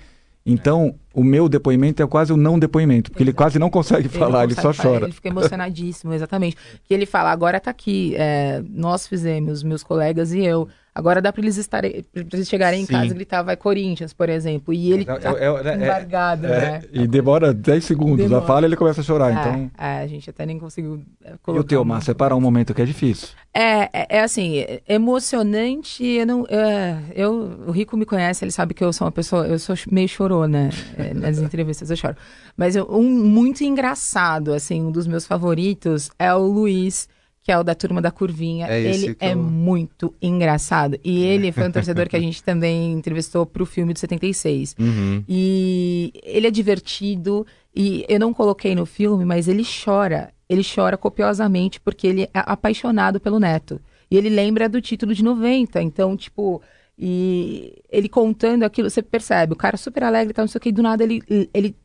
Então, 0.52 0.96
o 1.14 1.24
meu 1.24 1.48
depoimento 1.48 2.02
é 2.02 2.08
quase 2.08 2.34
o 2.34 2.38
não 2.38 2.58
depoimento, 2.58 3.12
porque 3.12 3.22
ele 3.22 3.32
quase 3.32 3.60
não 3.60 3.70
consegue 3.70 4.08
Ele 4.08 4.18
falar, 4.18 4.46
ele 4.46 4.56
consegue 4.56 4.76
só 4.76 4.82
falar, 4.82 4.94
chora. 4.96 5.06
Ele 5.06 5.14
fica 5.14 5.28
emocionadíssimo, 5.28 6.12
exatamente. 6.12 6.58
Que 6.84 6.94
ele 6.94 7.06
fala, 7.06 7.32
agora 7.32 7.60
tá 7.60 7.70
aqui, 7.70 8.16
é, 8.18 8.64
nós 8.68 9.06
fizemos, 9.06 9.62
meus 9.62 9.84
colegas 9.84 10.34
e 10.34 10.40
eu. 10.40 10.68
Agora 10.94 11.22
dá 11.22 11.32
pra 11.32 11.42
eles, 11.42 11.56
estarem, 11.58 12.04
pra 12.12 12.24
eles 12.34 12.50
chegarem 12.50 12.82
em 12.82 12.86
Sim. 12.86 12.94
casa 12.94 13.06
e 13.06 13.10
gritar, 13.14 13.42
vai 13.44 13.56
Corinthians, 13.56 14.12
por 14.12 14.28
exemplo. 14.28 14.74
E 14.74 14.92
ele 14.92 15.06
Mas 15.08 15.20
tá 15.24 15.32
é- 15.32 15.46
é- 15.46 15.70
é- 15.70 15.76
embargado, 15.86 16.42
né? 16.48 16.82
E 16.92 17.08
demora 17.08 17.54
10 17.54 17.86
segundos, 17.86 18.26
Demora. 18.26 18.44
a 18.44 18.48
fala 18.48 18.66
ele 18.66 18.76
começa 18.76 19.02
a 19.02 19.04
chorar. 19.04 19.32
Então, 19.32 19.72
É, 19.78 20.00
é, 20.00 20.02
a 20.02 20.08
gente 20.08 20.30
até 20.30 20.46
nem 20.46 20.58
conseguiu 20.60 21.02
é, 21.24 21.34
e 21.34 21.38
colocar. 21.40 21.62
o 21.62 21.64
teu, 21.64 21.82
uma- 21.82 21.96
Mar, 21.96 22.02
separa 22.02 22.36
um 22.36 22.42
momento 22.42 22.74
que 22.74 22.82
é 22.82 22.86
difícil. 22.86 23.30
É, 23.54 23.84
é, 23.94 24.18
é 24.18 24.22
assim, 24.22 24.58
é 24.60 24.82
emocionante. 24.88 26.04
Eu 26.04 26.26
não, 26.26 26.46
é, 26.50 26.98
eu, 27.16 27.64
o 27.68 27.72
Rico 27.72 27.96
me 27.98 28.06
conhece, 28.06 28.44
ele 28.44 28.52
sabe 28.52 28.74
que 28.74 28.84
eu 28.84 28.92
sou 28.92 29.06
uma 29.06 29.12
pessoa, 29.12 29.48
eu 29.48 29.60
sou 29.60 29.76
meio 29.92 30.08
chorona 30.08 30.70
é, 30.98 31.14
nas 31.14 31.38
entrevistas, 31.40 31.90
eu 31.90 31.96
choro. 31.98 32.16
Mas 32.58 32.76
eu- 32.76 32.88
um 32.90 33.04
muito 33.10 33.64
engraçado, 33.64 34.54
assim, 34.54 34.82
um 34.84 34.92
dos 34.92 35.08
meus 35.08 35.26
favoritos 35.26 36.10
é 36.20 36.34
o 36.34 36.40
Luiz, 36.46 37.08
que 37.42 37.52
é 37.52 37.58
o 37.58 37.64
da 37.64 37.74
turma 37.74 38.02
da 38.02 38.12
Curvinha. 38.12 38.68
É 38.68 38.82
ele 38.82 39.16
é 39.20 39.34
eu- 39.34 39.38
muito 39.38 40.14
engraçado. 40.22 41.00
E 41.04 41.24
ele 41.24 41.52
foi 41.52 41.68
um 41.68 41.72
torcedor 41.72 42.08
que 42.08 42.16
a 42.16 42.20
gente 42.20 42.44
também 42.44 42.92
entrevistou 42.94 43.46
pro 43.46 43.66
filme 43.66 43.94
de 43.94 44.00
76. 44.00 44.76
Uhum. 44.80 45.24
E 45.28 46.12
ele 46.24 46.48
é 46.48 46.52
divertido. 46.52 47.46
E 47.76 48.06
eu 48.10 48.20
não 48.20 48.34
coloquei 48.34 48.76
no 48.76 48.86
filme, 48.86 49.24
mas 49.26 49.48
ele 49.48 49.64
chora. 49.64 50.32
Ele 50.50 50.64
chora 50.64 50.98
copiosamente 50.98 51.80
porque 51.80 52.08
ele 52.08 52.24
é 52.24 52.30
apaixonado 52.34 53.20
pelo 53.20 53.40
neto. 53.40 53.80
E 54.12 54.18
ele 54.18 54.30
lembra 54.30 54.68
do 54.68 54.82
título 54.82 55.14
de 55.14 55.24
90. 55.24 55.82
Então, 55.82 56.18
tipo, 56.18 56.62
e 56.98 57.82
ele 57.90 58.10
contando 58.10 58.64
aquilo, 58.64 58.90
você 58.90 59.02
percebe, 59.02 59.54
o 59.54 59.56
cara 59.56 59.78
super 59.78 60.04
alegre, 60.04 60.34
tá, 60.34 60.42
não 60.42 60.48
sei 60.48 60.58
o 60.60 60.62
que, 60.62 60.70
e 60.70 60.74
do 60.74 60.82
nada 60.84 61.04
ele, 61.04 61.22
ele, 61.54 61.76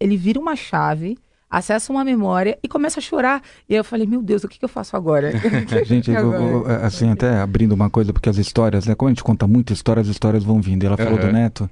ele 0.00 0.16
vira 0.16 0.40
uma 0.40 0.56
chave, 0.56 1.16
acessa 1.58 1.92
uma 1.92 2.04
memória 2.04 2.58
e 2.62 2.68
começa 2.68 2.98
a 3.00 3.02
chorar. 3.02 3.42
E 3.68 3.74
eu 3.74 3.84
falei, 3.84 4.06
meu 4.06 4.22
Deus, 4.22 4.44
o 4.44 4.48
que, 4.48 4.58
que 4.58 4.64
eu 4.64 4.68
faço 4.68 4.96
agora? 4.96 5.30
Gente, 5.84 6.10
eu- 6.10 6.32
eu- 6.32 6.66
eu- 6.68 6.84
assim, 6.84 7.10
até 7.10 7.40
abrindo 7.40 7.72
uma 7.72 7.88
coisa, 7.88 8.12
porque 8.12 8.28
as 8.28 8.36
histórias, 8.38 8.86
né? 8.86 8.94
Como 8.94 9.08
a 9.08 9.12
gente 9.12 9.22
conta 9.24 9.46
muita 9.46 9.72
história, 9.72 10.00
as 10.00 10.08
histórias 10.08 10.42
vão 10.44 10.60
vindo. 10.60 10.82
E 10.82 10.86
ela 10.86 10.96
falou 10.96 11.18
Aham. 11.18 11.26
do 11.28 11.32
Neto. 11.32 11.70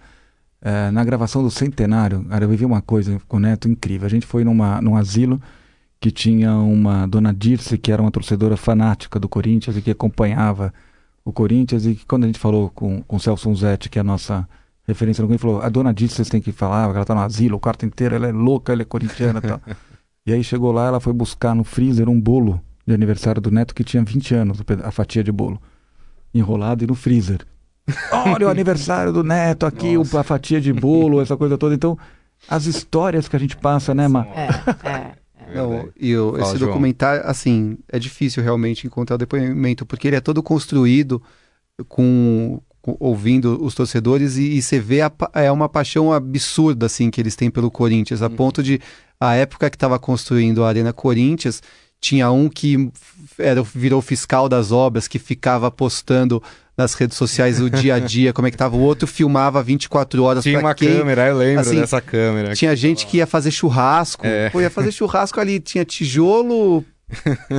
é, 0.65 0.91
na 0.93 1.03
gravação 1.05 1.43
do 1.43 1.51
Centenário, 1.51 2.25
cara, 2.25 2.45
eu 2.45 2.49
vivi 2.49 2.65
uma 2.65 2.81
coisa 2.81 3.21
com 3.27 3.37
o 3.37 3.41
Neto 3.41 3.69
incrível. 3.69 4.07
A 4.07 4.11
gente 4.11 4.25
foi 4.25 4.45
numa, 4.45 4.81
num 4.81 4.97
asilo 4.97 5.43
que 5.99 6.11
tinha 6.11 6.55
uma 6.55 7.07
dona 7.07 7.33
Dirce, 7.35 7.77
que 7.77 7.91
era 7.91 8.01
uma 8.01 8.11
torcedora 8.13 8.57
fanática 8.57 9.19
do 9.19 9.29
Corinthians 9.29 9.77
e 9.77 9.83
que 9.83 9.91
acompanhava 9.91 10.73
o 11.25 11.33
Corinthians. 11.33 11.85
E 11.85 11.95
que 11.97 12.07
quando 12.07 12.25
a 12.25 12.27
gente 12.29 12.39
falou 12.39 12.71
com, 12.71 13.03
com 13.03 13.17
o 13.17 13.21
Celso 13.21 13.49
Unzetti, 13.51 13.89
que 13.91 13.99
é 13.99 14.03
a 14.03 14.05
nossa 14.05 14.49
referência 14.87 15.23
Corinthians, 15.23 15.41
falou: 15.43 15.63
a 15.63 15.69
dona 15.69 15.93
Dirce 15.95 16.17
vocês 16.17 16.29
têm 16.29 16.41
que 16.41 16.53
falar, 16.53 16.95
ela 16.95 17.05
tá 17.05 17.15
no 17.15 17.21
asilo, 17.21 17.57
o 17.57 17.61
quarto 17.61 17.85
inteiro, 17.87 18.15
ela 18.15 18.29
é 18.29 18.33
louca, 18.33 18.73
ela 18.73 18.83
é 18.83 18.85
corintiana 18.85 19.39
e 19.43 19.49
tal. 19.49 19.61
E 20.25 20.33
aí 20.33 20.45
chegou 20.45 20.71
lá, 20.71 20.87
ela 20.87 21.01
foi 21.01 21.13
buscar 21.13 21.53
no 21.53 21.65
freezer 21.65 22.09
um 22.09 22.21
bolo 22.21 22.61
de 22.87 22.95
aniversário 22.95 23.41
do 23.43 23.51
neto 23.51 23.75
que 23.75 23.83
tinha 23.83 24.05
20 24.05 24.35
anos, 24.37 24.59
a 24.85 24.91
fatia 24.93 25.25
de 25.25 25.33
bolo, 25.33 25.61
enrolado 26.33 26.85
e 26.85 26.87
no 26.87 26.95
freezer. 26.95 27.41
Olha 28.33 28.47
o 28.47 28.49
aniversário 28.51 29.13
do 29.13 29.25
neto 29.25 29.67
aqui, 29.67 29.97
o- 29.97 30.03
a 30.17 30.23
fatia 30.23 30.61
de 30.61 30.73
bolo, 30.73 31.21
essa 31.21 31.37
coisa 31.37 31.59
toda. 31.59 31.75
Então, 31.75 31.99
as 32.49 32.67
histórias 32.67 33.27
que 33.27 33.35
a 33.35 33.39
gente 33.41 33.57
passa, 33.57 33.93
né, 33.97 34.07
Mar? 34.07 34.29
É, 34.29 34.89
é. 34.89 35.57
Não, 35.57 35.89
e 35.99 36.17
o- 36.17 36.35
Fala, 36.35 36.43
esse 36.45 36.57
João. 36.59 36.71
documentário, 36.71 37.23
assim, 37.27 37.77
é 37.89 37.99
difícil 37.99 38.45
realmente 38.45 38.87
encontrar 38.87 39.17
o 39.17 39.19
depoimento, 39.19 39.85
porque 39.85 40.07
ele 40.07 40.15
é 40.17 40.21
todo 40.21 40.41
construído 40.41 41.21
com- 41.89 42.61
ouvindo 42.99 43.63
os 43.65 43.75
torcedores 43.75 44.37
e, 44.37 44.57
e 44.57 44.63
você 44.63 44.79
vê 44.81 45.01
a 45.03 45.13
é 45.35 45.51
uma 45.53 45.69
paixão 45.69 46.13
absurda 46.13 46.87
assim 46.87 47.11
que 47.11 47.21
eles 47.21 47.37
têm 47.37 47.51
pelo 47.51 47.71
Corinthians, 47.71 48.23
a 48.23 48.29
ponto 48.31 48.63
de 48.63 48.81
a 49.21 49.35
época 49.35 49.71
que 49.71 49.77
estava 49.77 49.99
construindo 49.99 50.65
a 50.65 50.69
Arena 50.69 50.93
Corinthians 50.93 51.63
tinha 52.01 52.29
um 52.33 52.49
que 52.49 52.91
era, 53.39 53.63
virou 53.63 54.03
fiscal 54.03 54.49
das 54.49 54.73
obras, 54.73 55.07
que 55.07 55.21
ficava 55.21 55.71
postando 55.71 56.43
nas 56.77 56.95
redes 56.95 57.17
sociais 57.17 57.61
o 57.61 57.71
dia 57.71 57.95
a 57.95 57.99
dia, 58.01 58.33
como 58.33 58.49
é 58.49 58.51
que 58.51 58.57
tava. 58.57 58.75
O 58.77 58.81
outro 58.81 59.07
filmava 59.07 59.63
24 59.63 60.21
horas 60.25 60.43
Tinha 60.43 60.59
uma 60.59 60.75
quem- 60.75 60.89
câmera, 60.99 61.29
eu 61.29 61.37
lembro 61.39 61.61
assim, 61.61 61.77
dessa 61.77 62.01
câmera. 62.01 62.55
tinha 62.57 62.75
gente 62.75 63.07
que 63.07 63.19
ia 63.19 63.27
fazer 63.29 63.53
churrasco. 63.53 64.27
É. 64.27 64.51
Pô, 64.51 64.61
ia 64.61 64.69
fazer 64.71 64.91
churrasco 64.91 65.39
ali. 65.39 65.61
Tinha 65.61 65.85
tijolo, 65.85 66.85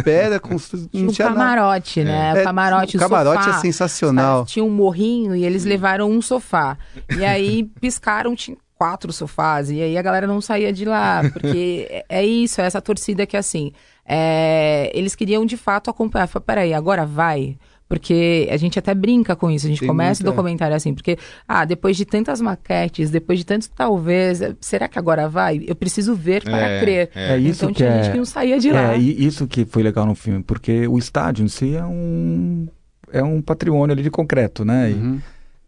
pedra. 0.03 0.39
Tinha 0.39 0.59
não 1.03 1.09
um 1.09 1.13
tinha 1.13 1.29
nada. 1.29 1.39
camarote, 1.39 2.03
né? 2.03 2.33
É, 2.37 2.41
o 2.41 2.43
camarote, 2.43 2.97
o 2.97 2.99
camarote 2.99 3.43
sofá. 3.43 3.57
é 3.57 3.61
sensacional. 3.61 4.45
Tinha 4.45 4.63
um 4.65 4.69
morrinho 4.69 5.35
e 5.35 5.45
eles 5.45 5.63
levaram 5.65 6.09
um 6.09 6.21
sofá. 6.21 6.77
E 7.17 7.23
aí 7.23 7.63
piscaram, 7.79 8.35
tinha 8.35 8.57
quatro 8.77 9.13
sofás. 9.13 9.69
E 9.69 9.81
aí 9.81 9.97
a 9.97 10.01
galera 10.01 10.27
não 10.27 10.41
saía 10.41 10.73
de 10.73 10.85
lá. 10.85 11.21
Porque 11.31 11.87
é- 11.89 12.05
é 12.09 12.25
isso, 12.25 12.59
é 12.61 12.65
essa 12.65 12.81
torcida 12.81 13.25
que 13.25 13.37
assim. 13.37 13.71
é, 14.05 14.91
eles 14.93 15.15
queriam 15.15 15.45
de 15.45 15.55
fato 15.57 15.89
acompanhar. 15.89 16.27
Falei, 16.27 16.45
peraí, 16.45 16.73
agora 16.73 17.05
vai. 17.05 17.57
Porque 17.93 18.49
a 18.51 18.57
gente 18.57 18.79
até 18.79 18.91
brinca 18.95 19.35
com 19.35 19.51
isso, 19.51 19.67
a 19.67 19.69
gente 19.69 19.81
Tem 19.81 19.87
começa 19.87 20.23
o 20.23 20.25
muita- 20.25 20.35
documentário 20.35 20.75
assim, 20.75 20.95
porque, 20.95 21.15
ah, 21.47 21.63
depois 21.63 21.95
de 21.95 22.05
tantas 22.05 22.41
maquetes, 22.41 23.11
depois 23.11 23.37
de 23.37 23.45
tantos 23.45 23.67
talvez, 23.67 24.41
será 24.59 24.87
que 24.87 24.97
agora 24.97 25.29
vai? 25.29 25.61
Eu 25.67 25.75
preciso 25.75 26.15
ver 26.15 26.43
para 26.43 26.57
É, 26.57 26.79
crer. 26.79 27.09
é. 27.13 27.33
É 27.33 27.37
isso 27.37 27.65
então 27.65 27.69
que 27.69 27.75
tinha 27.75 27.89
é. 27.89 28.01
gente 28.03 28.11
que 28.13 28.17
não 28.17 28.25
saía 28.25 28.57
de 28.59 28.71
lá. 28.71 28.93
É, 28.95 28.97
e 28.99 29.23
isso 29.23 29.45
que 29.45 29.63
foi 29.63 29.83
legal 29.83 30.07
no 30.07 30.15
filme, 30.15 30.41
porque 30.41 30.87
o 30.87 30.97
estádio 30.97 31.45
em 31.45 31.47
si 31.47 31.75
é 31.75 31.85
um 31.85 32.67
é 33.11 33.21
um 33.21 33.43
patrimônio 33.43 33.93
ali 33.93 34.01
de 34.01 34.09
concreto, 34.09 34.65
né? 34.65 34.89
E, 34.89 34.93
Uhum. 34.95 35.21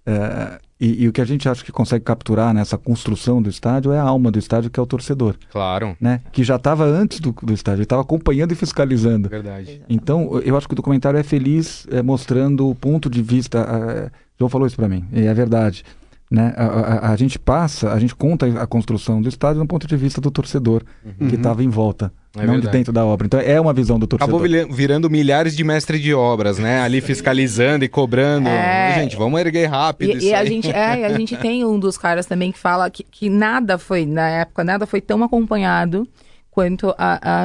É, 0.06 0.60
e, 0.80 1.04
e 1.04 1.08
o 1.08 1.14
que 1.14 1.22
a 1.22 1.26
gente 1.26 1.48
acha 1.48 1.64
que 1.64 1.72
consegue 1.72 2.04
capturar 2.04 2.54
nessa 2.54 2.78
construção 2.78 3.42
do 3.42 3.50
estádio 3.50 3.92
é 3.94 3.98
a 3.98 4.04
alma 4.04 4.30
do 4.30 4.38
estádio, 4.38 4.70
que 4.70 4.80
é 4.80 4.84
o 4.84 4.86
torcedor, 4.86 5.36
Claro, 5.50 5.96
né? 6.02 6.22
Que 6.32 6.44
já 6.44 6.58
estava 6.58 6.84
antes 6.84 7.20
do, 7.20 7.32
do 7.32 7.54
estádio, 7.54 7.84
estava 7.84 8.02
acompanhando 8.02 8.52
e 8.52 8.56
fiscalizando. 8.56 9.30
verdade. 9.30 9.82
Então, 9.88 10.40
eu 10.44 10.58
acho 10.58 10.68
que 10.68 10.74
o 10.74 10.76
documentário 10.76 11.18
é 11.18 11.24
feliz 11.24 11.88
é, 11.90 12.02
mostrando 12.02 12.70
o 12.70 12.76
ponto 12.76 13.10
de 13.10 13.22
vista. 13.22 13.60
é, 13.60 14.12
João 14.38 14.50
falou 14.50 14.68
isso 14.68 14.76
para 14.76 14.90
mim, 14.90 15.06
e 15.14 15.26
é 15.26 15.34
verdade. 15.34 15.84
Né? 16.30 16.54
A, 16.58 16.66
a- 16.66 17.12
a 17.12 17.16
gente 17.16 17.38
passa, 17.38 17.94
a 17.94 18.00
gente 18.00 18.16
conta 18.16 18.48
a 18.60 18.66
construção 18.66 19.22
do 19.22 19.30
estádio 19.30 19.62
do 19.62 19.68
ponto 19.68 19.86
de 19.88 19.96
vista 19.96 20.20
do 20.20 20.32
torcedor 20.32 20.82
que 21.30 21.36
estava 21.36 21.64
em 21.64 21.70
volta, 21.70 22.12
É 22.36 22.40
não 22.40 22.46
de 22.46 22.52
verdade. 22.54 22.78
dentro 22.78 22.92
da 22.92 23.06
obra. 23.06 23.28
Então, 23.28 23.40
é 23.40 23.62
uma 23.62 23.72
visão 23.74 24.00
do 24.00 24.08
torcedor. 24.08 24.36
Acabou 24.36 24.50
vira- 24.50 24.68
virando 24.68 25.08
milhares 25.08 25.56
de 25.56 25.64
mestres 25.64 26.02
de 26.02 26.16
obras, 26.16 26.58
né? 26.58 26.82
Ali 26.82 27.00
fiscalizando 27.00 27.86
e 27.86 27.88
cobrando. 27.88 28.50
É. 28.50 28.96
Gente, 28.96 29.16
vamos 29.16 29.40
erguer 29.40 29.68
rápido 29.68 30.14
E, 30.14 30.18
isso 30.18 30.26
e 30.28 30.34
a 30.34 30.44
gente, 30.44 30.70
é, 30.72 31.06
a 31.06 31.14
gente 31.16 31.38
tem 31.38 31.64
um 31.64 31.78
dos 31.80 31.96
caras 31.96 32.26
também 32.26 32.52
que 32.52 32.58
fala 32.58 32.90
que, 32.90 33.04
que 33.04 33.30
nada 33.30 33.78
foi, 33.78 34.04
na 34.08 34.28
época, 34.28 34.64
nada 34.64 34.88
foi 34.88 35.02
tão 35.02 35.24
acompanhado 35.24 36.08
quanto 36.56 36.96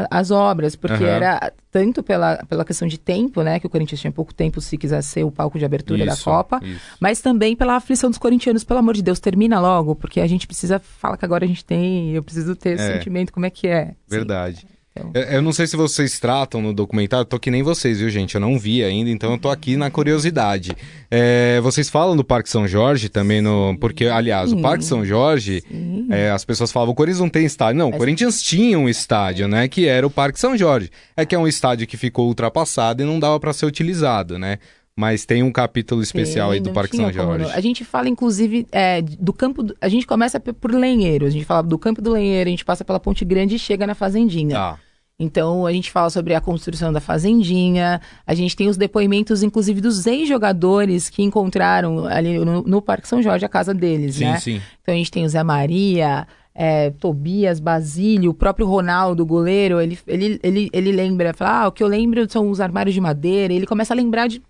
as 0.09 0.31
obras, 0.31 0.77
porque 0.77 1.03
Aham. 1.03 1.13
era 1.13 1.53
tanto 1.73 2.01
pela, 2.01 2.37
pela 2.49 2.65
questão 2.65 2.87
de 2.87 2.97
tempo, 2.97 3.43
né, 3.43 3.59
que 3.59 3.67
o 3.67 3.71
Corinthians 3.71 4.01
tinha 4.01 4.13
pouco 4.13 4.33
tempo 4.33 4.61
se 4.61 4.79
quisesse 4.79 5.09
ser 5.09 5.25
o 5.25 5.33
palco 5.33 5.59
de 5.59 5.65
abertura 5.65 6.07
da 6.07 6.13
Isso, 6.13 6.23
Copa, 6.25 6.61
isso. 6.63 6.81
mas 7.01 7.21
também 7.21 7.57
pela 7.57 7.75
aflição 7.75 8.09
dos 8.09 8.19
corintianos, 8.21 8.63
pelo 8.63 8.79
amor 8.79 8.95
de 8.95 9.03
Deus, 9.03 9.19
termina 9.19 9.61
logo, 9.61 9.97
porque 9.97 10.21
a 10.21 10.27
gente 10.29 10.47
precisa, 10.47 10.79
fala 10.79 11.17
que 11.17 11.25
agora 11.25 11.45
a 11.45 11.49
gente 11.49 11.65
tem, 11.65 12.13
eu 12.13 12.23
preciso 12.23 12.55
ter 12.55 12.71
esse 12.77 12.85
É. 12.85 12.93
sentimento, 12.95 13.33
como 13.33 13.47
é 13.47 13.51
que 13.51 13.67
é? 13.67 13.95
Verdade. 14.09 14.65
Então. 14.93 15.11
Eu, 15.15 15.23
eu 15.23 15.43
não 15.43 15.53
sei 15.53 15.67
se 15.67 15.77
vocês 15.77 16.19
tratam 16.19 16.61
no 16.61 16.73
documentário, 16.73 17.25
tô 17.25 17.39
que 17.39 17.51
nem 17.51 17.63
vocês, 17.63 18.01
viu, 18.01 18.11
gente? 18.11 18.35
Eu 18.35 18.41
não 18.41 18.59
vi 18.59 18.83
ainda, 18.83 19.09
então 19.11 19.33
eu 19.33 19.39
tô 19.39 19.49
aqui 19.49 19.77
na 19.77 19.91
curiosidade. 19.91 20.77
É, 21.11 21.61
vocês 21.61 21.89
falam 21.89 22.17
do 22.17 22.25
Parque 22.25 22.49
São 22.49 22.67
Jorge 22.67 23.09
também, 23.09 23.41
no, 23.41 23.77
porque, 23.81 24.07
aliás, 24.07 24.53
o 24.53 24.57
Sim. 24.57 24.63
Parque 24.63 24.85
São 24.85 25.05
Jorge, 25.05 25.63
é, 26.11 26.31
as 26.31 26.45
pessoas 26.45 26.73
falavam, 26.73 26.93
o 26.93 26.97
Corinthians 26.97 27.21
não 27.21 27.29
tem 27.29 27.45
estádio. 27.45 27.79
Não, 27.79 27.91
o 27.91 27.97
Corinthians 27.97 28.43
tinha 28.43 28.79
um 28.79 28.89
estádio, 28.89 29.47
né? 29.47 29.69
Que 29.69 29.87
era 29.87 30.07
o 30.07 30.11
Parque 30.11 30.41
São 30.41 30.57
Jorge. 30.57 30.91
É 31.17 31.25
que 31.25 31.35
é 31.35 31.39
um 31.39 31.47
estádio 31.47 31.87
que 31.87 31.97
ficou 31.97 32.27
ultrapassado 32.27 33.03
e 33.03 33.07
não 33.07 33.21
dava 33.21 33.39
para 33.39 33.53
ser 33.53 33.67
utilizado, 33.67 34.39
né? 34.39 34.59
Mas 35.01 35.25
tem 35.25 35.43
um 35.43 35.51
capítulo 35.51 36.03
especial 36.03 36.51
aí 36.51 36.61
do 36.61 36.71
Parque 36.73 36.95
São 36.97 37.11
Jorge. 37.11 37.51
A 37.53 37.61
gente 37.61 37.85
fala, 37.85 38.09
inclusive, 38.09 38.67
é, 38.71 39.01
do 39.03 39.33
campo. 39.33 39.63
do- 39.63 39.75
A 39.81 39.89
gente 39.89 40.07
começa 40.07 40.39
por 40.39 40.71
Lenheiro. 40.73 41.25
A 41.27 41.31
gente 41.31 41.45
fala 41.47 41.63
do 41.63 41.79
campo 41.79 42.03
do 42.03 42.13
Lenheiro, 42.13 42.49
a 42.49 42.51
gente 42.51 42.65
passa 42.65 42.85
pela 42.85 43.01
Ponte 43.01 43.25
Grande 43.25 43.55
e 43.57 43.59
chega 43.59 43.87
na 43.87 43.95
Fazendinha. 43.95 44.59
Ah, 44.59 44.77
Então 45.19 45.67
a 45.67 45.73
gente 45.73 45.91
fala 45.91 46.09
sobre 46.11 46.35
a 46.35 46.41
construção 46.41 46.91
da 46.93 47.01
fazendinha, 47.01 48.01
a 48.27 48.35
gente 48.35 48.57
tem 48.57 48.69
os 48.69 48.77
depoimentos, 48.79 49.43
inclusive, 49.43 49.79
dos 49.81 50.07
ex-jogadores 50.07 51.11
que 51.11 51.23
encontraram 51.23 52.07
ali 52.07 52.39
no, 52.39 52.63
no 52.63 52.81
Parque 52.83 53.07
São 53.09 53.23
Jorge 53.23 53.45
a 53.45 53.49
casa 53.49 53.75
deles, 53.75 54.15
sim, 54.17 54.25
né? 54.25 54.39
sim. 54.39 54.61
Então 54.83 54.95
a 54.95 54.97
gente 54.97 55.11
tem 55.11 55.25
o 55.25 55.29
Zé 55.29 55.43
Maria, 55.43 56.27
é, 56.55 56.91
Tobias, 56.91 57.61
Basílio, 57.61 58.31
o 58.31 58.35
próprio 58.35 58.67
Ronaldo, 58.67 59.25
goleiro, 59.27 59.81
ele, 59.81 59.99
ele, 60.07 60.41
ele, 60.43 60.71
ele 60.73 60.93
lembra, 60.93 61.35
fala, 61.35 61.65
ah, 61.65 61.69
o 61.69 61.73
que 61.73 61.83
eu 61.83 61.87
lembro 61.89 62.27
são 62.31 62.49
os 62.51 62.61
armários 62.61 62.95
de 62.95 63.01
madeira, 63.01 63.53
ele 63.53 63.67
começa 63.67 63.93
a 63.93 63.97
lembrar 63.97 64.27
de 64.27 64.41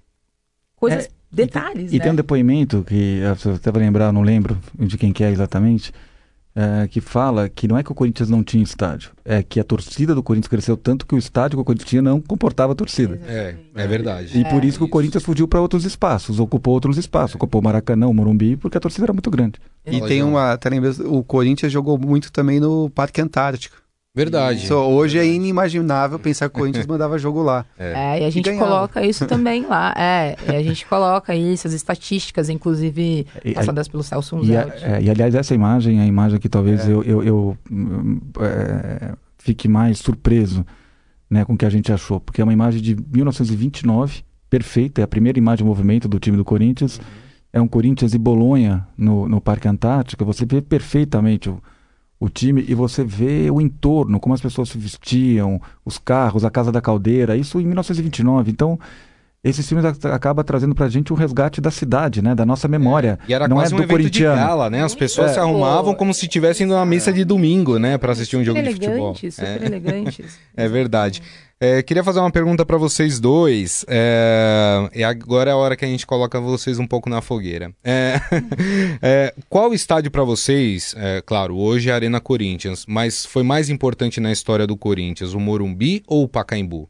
coisas, 0.80 1.04
É, 1.04 1.08
detalhes, 1.30 1.92
E 1.92 1.98
né? 1.98 2.02
tem 2.02 2.12
um 2.12 2.16
depoimento 2.16 2.82
que, 2.88 3.20
se 3.38 3.46
eu 3.48 3.54
até 3.54 3.70
vou 3.70 3.80
lembrar, 3.80 4.12
não 4.12 4.22
lembro 4.22 4.58
de 4.76 4.96
quem 4.98 5.12
que 5.12 5.22
é 5.22 5.30
exatamente, 5.30 5.92
eh, 6.56 6.88
que 6.90 7.00
fala 7.00 7.48
que 7.48 7.68
não 7.68 7.78
é 7.78 7.82
que 7.84 7.92
o 7.92 7.94
Corinthians 7.94 8.28
não 8.28 8.42
tinha 8.42 8.64
estádio, 8.64 9.12
é 9.24 9.40
que 9.40 9.60
a 9.60 9.64
torcida 9.64 10.12
do 10.16 10.22
Corinthians 10.22 10.48
cresceu 10.48 10.76
tanto 10.76 11.06
que 11.06 11.14
o 11.14 11.18
estádio 11.18 11.56
que 11.56 11.62
o 11.62 11.64
Corinthians 11.64 11.88
tinha 11.88 12.02
não 12.02 12.20
comportava 12.20 12.72
a 12.72 12.74
torcida. 12.74 13.20
É, 13.28 13.54
é 13.76 13.86
verdade. 13.86 14.36
E 14.36 14.44
por 14.46 14.64
isso 14.64 14.78
que 14.78 14.84
o 14.84 14.88
Corinthians 14.88 15.22
fugiu 15.22 15.46
para 15.46 15.60
outros 15.60 15.84
espaços, 15.84 16.40
ocupou 16.40 16.74
outros 16.74 16.98
espaços, 16.98 17.36
ocupou 17.36 17.60
o 17.60 17.64
Maracanã, 17.64 18.08
o 18.08 18.12
Morumbi, 18.14 18.56
porque 18.56 18.76
a 18.76 18.80
torcida 18.80 19.04
era 19.04 19.12
muito 19.12 19.30
grande. 19.30 19.60
E 19.86 20.00
tem 20.00 20.24
uma. 20.24 20.52
Até 20.52 20.68
lembra, 20.68 20.90
o 21.06 21.22
Corinthians 21.22 21.70
jogou 21.70 21.96
muito 21.96 22.32
também 22.32 22.58
no 22.58 22.90
Parque 22.90 23.20
Antártico. 23.20 23.76
Verdade. 24.14 24.64
Isso, 24.64 24.74
hoje 24.74 25.18
é 25.18 25.24
inimaginável 25.24 26.18
pensar 26.18 26.48
que 26.48 26.56
o 26.56 26.58
Corinthians 26.58 26.84
mandava 26.88 27.16
jogo 27.16 27.42
lá. 27.42 27.64
É, 27.78 28.20
e 28.20 28.24
a 28.24 28.30
gente 28.30 28.46
ganhava. 28.46 28.64
coloca 28.66 29.06
isso 29.06 29.24
também 29.26 29.64
lá. 29.66 29.94
É, 30.00 30.36
e 30.48 30.56
a 30.56 30.62
gente 30.62 30.84
coloca 30.86 31.34
isso, 31.34 31.66
as 31.68 31.72
estatísticas, 31.72 32.48
inclusive 32.48 33.26
E- 33.44 33.52
passadas 33.54 33.86
pelo 33.86 34.02
Celso 34.02 34.36
E, 34.42 34.56
a- 34.56 34.64
Unzelt. 34.66 34.82
é, 34.82 35.02
e, 35.02 35.10
aliás, 35.10 35.34
essa 35.34 35.54
imagem 35.54 36.00
é 36.00 36.02
a 36.02 36.06
imagem 36.06 36.38
que 36.40 36.48
talvez 36.48 36.88
eu, 36.88 37.02
eu, 37.04 37.22
eu, 37.22 37.58
hum, 37.70 38.20
é, 38.40 39.12
fique 39.38 39.68
mais 39.68 39.98
surpreso 39.98 40.66
né, 41.28 41.44
com 41.44 41.52
o 41.52 41.56
que 41.56 41.64
a 41.64 41.70
gente 41.70 41.92
achou, 41.92 42.18
porque 42.18 42.40
é 42.40 42.44
uma 42.44 42.52
imagem 42.52 42.80
de 42.82 42.96
1929, 42.96 44.22
perfeita, 44.48 45.00
é 45.00 45.04
a 45.04 45.08
primeira 45.08 45.38
imagem 45.38 45.64
em 45.64 45.68
movimento 45.68 46.08
do 46.08 46.18
time 46.18 46.36
do 46.36 46.44
Corinthians. 46.44 47.00
É 47.52 47.60
um 47.60 47.68
Corinthians 47.68 48.12
e 48.14 48.18
Bolonha 48.18 48.86
no, 48.96 49.28
no 49.28 49.40
Parque 49.40 49.68
Antártico. 49.68 50.24
Você 50.24 50.44
vê 50.44 50.60
perfeitamente 50.60 51.48
o, 51.48 51.60
o 52.20 52.28
time 52.28 52.62
e 52.68 52.74
você 52.74 53.02
vê 53.02 53.50
o 53.50 53.60
entorno, 53.60 54.20
como 54.20 54.34
as 54.34 54.40
pessoas 54.42 54.68
se 54.68 54.76
vestiam, 54.78 55.60
os 55.84 55.96
carros, 55.98 56.44
a 56.44 56.50
Casa 56.50 56.70
da 56.70 56.80
Caldeira, 56.80 57.34
isso 57.34 57.58
em 57.58 57.64
1929. 57.64 58.50
Então, 58.50 58.78
esses 59.42 59.66
filmes 59.66 59.86
ac- 59.86 60.06
acabam 60.06 60.44
trazendo 60.44 60.74
pra 60.74 60.86
gente 60.90 61.14
um 61.14 61.16
resgate 61.16 61.62
da 61.62 61.70
cidade, 61.70 62.20
né, 62.20 62.34
da 62.34 62.44
nossa 62.44 62.68
memória. 62.68 63.18
E 63.26 63.32
era 63.32 63.48
Não 63.48 63.56
quase 63.56 63.72
é 63.72 63.74
um 63.74 63.78
do 63.78 63.84
evento 63.84 63.96
de 63.96 64.02
corintiano. 64.04 64.36
gala, 64.36 64.68
né? 64.68 64.84
As 64.84 64.94
pessoas 64.94 65.30
É. 65.30 65.34
se 65.34 65.40
arrumavam 65.40 65.94
como 65.94 66.12
se 66.12 66.26
estivessem 66.26 66.66
numa 66.66 66.84
missa 66.84 67.10
de 67.10 67.24
domingo, 67.24 67.78
né? 67.78 67.96
Pra 67.96 68.12
assistir 68.12 68.36
um 68.36 68.44
jogo 68.44 68.58
super 68.58 68.68
de 68.74 68.74
futebol. 68.86 69.14
super 69.14 69.42
É. 69.62 69.64
elegantes. 69.64 70.38
É 70.54 70.68
verdade. 70.68 71.22
É, 71.62 71.82
queria 71.82 72.02
fazer 72.02 72.20
uma 72.20 72.30
pergunta 72.30 72.64
para 72.64 72.78
vocês 72.78 73.20
dois. 73.20 73.84
É, 73.86 74.88
e 74.94 75.04
agora 75.04 75.50
é 75.50 75.52
a 75.52 75.56
hora 75.56 75.76
que 75.76 75.84
a 75.84 75.88
gente 75.88 76.06
coloca 76.06 76.40
vocês 76.40 76.78
um 76.78 76.86
pouco 76.86 77.10
na 77.10 77.20
fogueira. 77.20 77.70
É, 77.84 78.14
é, 79.02 79.34
qual 79.46 79.74
estádio 79.74 80.10
para 80.10 80.24
vocês? 80.24 80.94
é, 80.96 81.20
claro, 81.20 81.58
hoje 81.58 81.90
é 81.90 81.92
a 81.92 81.96
Arena 81.96 82.18
Corinthians, 82.18 82.86
mas 82.88 83.26
foi 83.26 83.42
mais 83.42 83.68
importante 83.68 84.20
na 84.20 84.32
história 84.32 84.66
do 84.66 84.74
Corinthians, 84.74 85.34
o 85.34 85.40
Morumbi 85.40 86.02
ou 86.06 86.22
o 86.24 86.28
Pacaembu? 86.28 86.88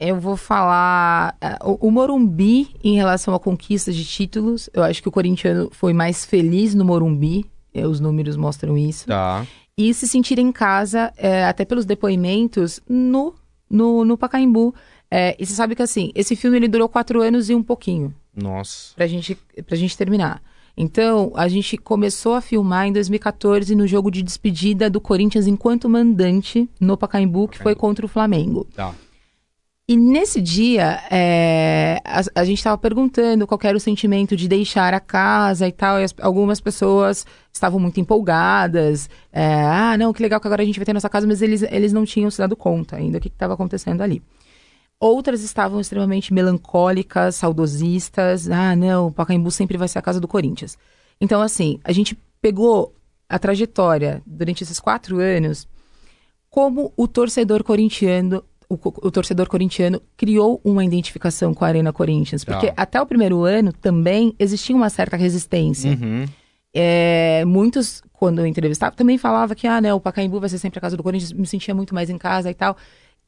Eu 0.00 0.18
vou 0.18 0.36
falar. 0.36 1.36
eh, 1.42 1.58
O, 1.62 1.88
o 1.88 1.90
Morumbi, 1.90 2.74
em 2.82 2.96
relação 2.96 3.34
a 3.34 3.38
conquistas 3.38 3.94
de 3.94 4.04
títulos, 4.04 4.70
eu 4.72 4.82
acho 4.82 5.02
que 5.02 5.08
o 5.08 5.12
corintiano 5.12 5.68
foi 5.72 5.92
mais 5.92 6.24
feliz 6.24 6.74
no 6.74 6.84
Morumbi. 6.84 7.44
Os 7.74 8.00
números 8.00 8.36
mostram 8.36 8.78
isso. 8.78 9.06
Tá. 9.06 9.44
E 9.76 9.92
se 9.92 10.06
sentir 10.06 10.38
em 10.38 10.52
casa, 10.52 11.12
eh, 11.16 11.44
até 11.44 11.64
pelos 11.64 11.84
depoimentos, 11.84 12.80
no, 12.88 13.34
no, 13.68 14.04
no 14.04 14.16
Pacaembu. 14.16 14.74
Eh, 15.10 15.36
e 15.38 15.44
você 15.44 15.54
sabe 15.54 15.74
que 15.74 15.82
assim, 15.82 16.12
esse 16.14 16.36
filme 16.36 16.56
ele 16.56 16.68
durou 16.68 16.88
quatro 16.88 17.20
anos 17.20 17.50
e 17.50 17.54
um 17.54 17.62
pouquinho 17.62 18.14
Nossa. 18.34 18.94
pra 18.94 19.06
gente, 19.06 19.36
pra 19.66 19.76
gente 19.76 19.96
terminar. 19.96 20.42
Então, 20.76 21.32
a 21.36 21.46
gente 21.46 21.76
começou 21.76 22.34
a 22.34 22.40
filmar 22.40 22.86
em 22.86 22.92
2014 22.92 23.74
no 23.76 23.86
jogo 23.86 24.10
de 24.10 24.22
despedida 24.22 24.90
do 24.90 25.00
Corinthians 25.00 25.46
enquanto 25.46 25.88
mandante 25.88 26.68
no 26.80 26.96
Pacaembu, 26.96 27.46
que 27.46 27.58
foi 27.58 27.76
contra 27.76 28.04
o 28.04 28.08
Flamengo. 28.08 28.66
Tá. 28.74 28.92
E 29.86 29.98
nesse 29.98 30.40
dia, 30.40 30.98
é, 31.10 32.00
a, 32.06 32.40
a 32.40 32.44
gente 32.44 32.56
estava 32.56 32.78
perguntando 32.78 33.46
qual 33.46 33.60
era 33.64 33.76
o 33.76 33.80
sentimento 33.80 34.34
de 34.34 34.48
deixar 34.48 34.94
a 34.94 35.00
casa 35.00 35.68
e 35.68 35.72
tal, 35.72 36.00
e 36.00 36.04
as- 36.04 36.14
algumas 36.22 36.58
pessoas 36.58 37.26
estavam 37.52 37.78
muito 37.78 38.00
empolgadas. 38.00 39.10
é, 39.30 39.44
ah, 39.62 39.96
não, 39.98 40.10
que 40.14 40.22
legal 40.22 40.40
que 40.40 40.46
agora 40.46 40.62
a 40.62 40.64
gente 40.64 40.78
vai 40.78 40.86
ter 40.86 40.94
nossa 40.94 41.08
casa, 41.10 41.26
mas 41.26 41.42
eles, 41.42 41.62
eles 41.64 41.92
não 41.92 42.06
tinham 42.06 42.30
se 42.30 42.38
dado 42.38 42.56
conta 42.56 42.96
ainda 42.96 43.18
do 43.18 43.22
que 43.22 43.28
estava 43.28 43.52
acontecendo 43.52 44.00
ali. 44.00 44.22
Outras 45.00 45.42
estavam 45.42 45.80
extremamente 45.80 46.32
melancólicas, 46.32 47.36
saudosistas. 47.36 48.48
Ah, 48.50 48.74
não, 48.76 49.08
o 49.08 49.12
Pacaembu 49.12 49.50
sempre 49.50 49.76
vai 49.76 49.88
ser 49.88 49.98
a 49.98 50.02
casa 50.02 50.20
do 50.20 50.28
Corinthians. 50.28 50.78
Então, 51.20 51.42
assim, 51.42 51.78
a 51.84 51.92
gente 51.92 52.18
pegou 52.40 52.94
a 53.28 53.38
trajetória 53.38 54.22
durante 54.26 54.62
esses 54.64 54.80
quatro 54.80 55.18
anos 55.18 55.68
como 56.48 56.92
o 56.96 57.08
torcedor 57.08 57.64
corintiano 57.64 58.44
o, 58.68 58.74
o 58.74 59.10
torcedor 59.10 59.48
corintiano 59.48 60.00
criou 60.16 60.60
uma 60.64 60.84
identificação 60.84 61.52
com 61.52 61.64
a 61.64 61.68
Arena 61.68 61.92
Corinthians. 61.92 62.44
Porque 62.44 62.68
Tá. 62.68 62.74
até 62.76 63.00
o 63.00 63.06
primeiro 63.06 63.44
ano 63.44 63.72
também 63.72 64.34
existia 64.38 64.74
uma 64.74 64.90
certa 64.90 65.16
resistência. 65.16 65.92
Uhum. 65.92 66.24
É, 66.76 67.44
muitos, 67.46 68.02
quando 68.12 68.40
eu 68.40 68.46
entrevistava, 68.46 68.96
também 68.96 69.16
falava 69.16 69.54
que 69.54 69.66
ah, 69.66 69.80
né, 69.80 69.94
o 69.94 70.00
Pacaembu 70.00 70.40
vai 70.40 70.48
ser 70.48 70.58
sempre 70.58 70.78
a 70.78 70.82
casa 70.82 70.96
do 70.96 71.02
Corinthians, 71.02 71.32
me 71.32 71.46
sentia 71.46 71.74
muito 71.74 71.94
mais 71.94 72.10
em 72.10 72.18
casa 72.18 72.50
e 72.50 72.54
tal. 72.54 72.76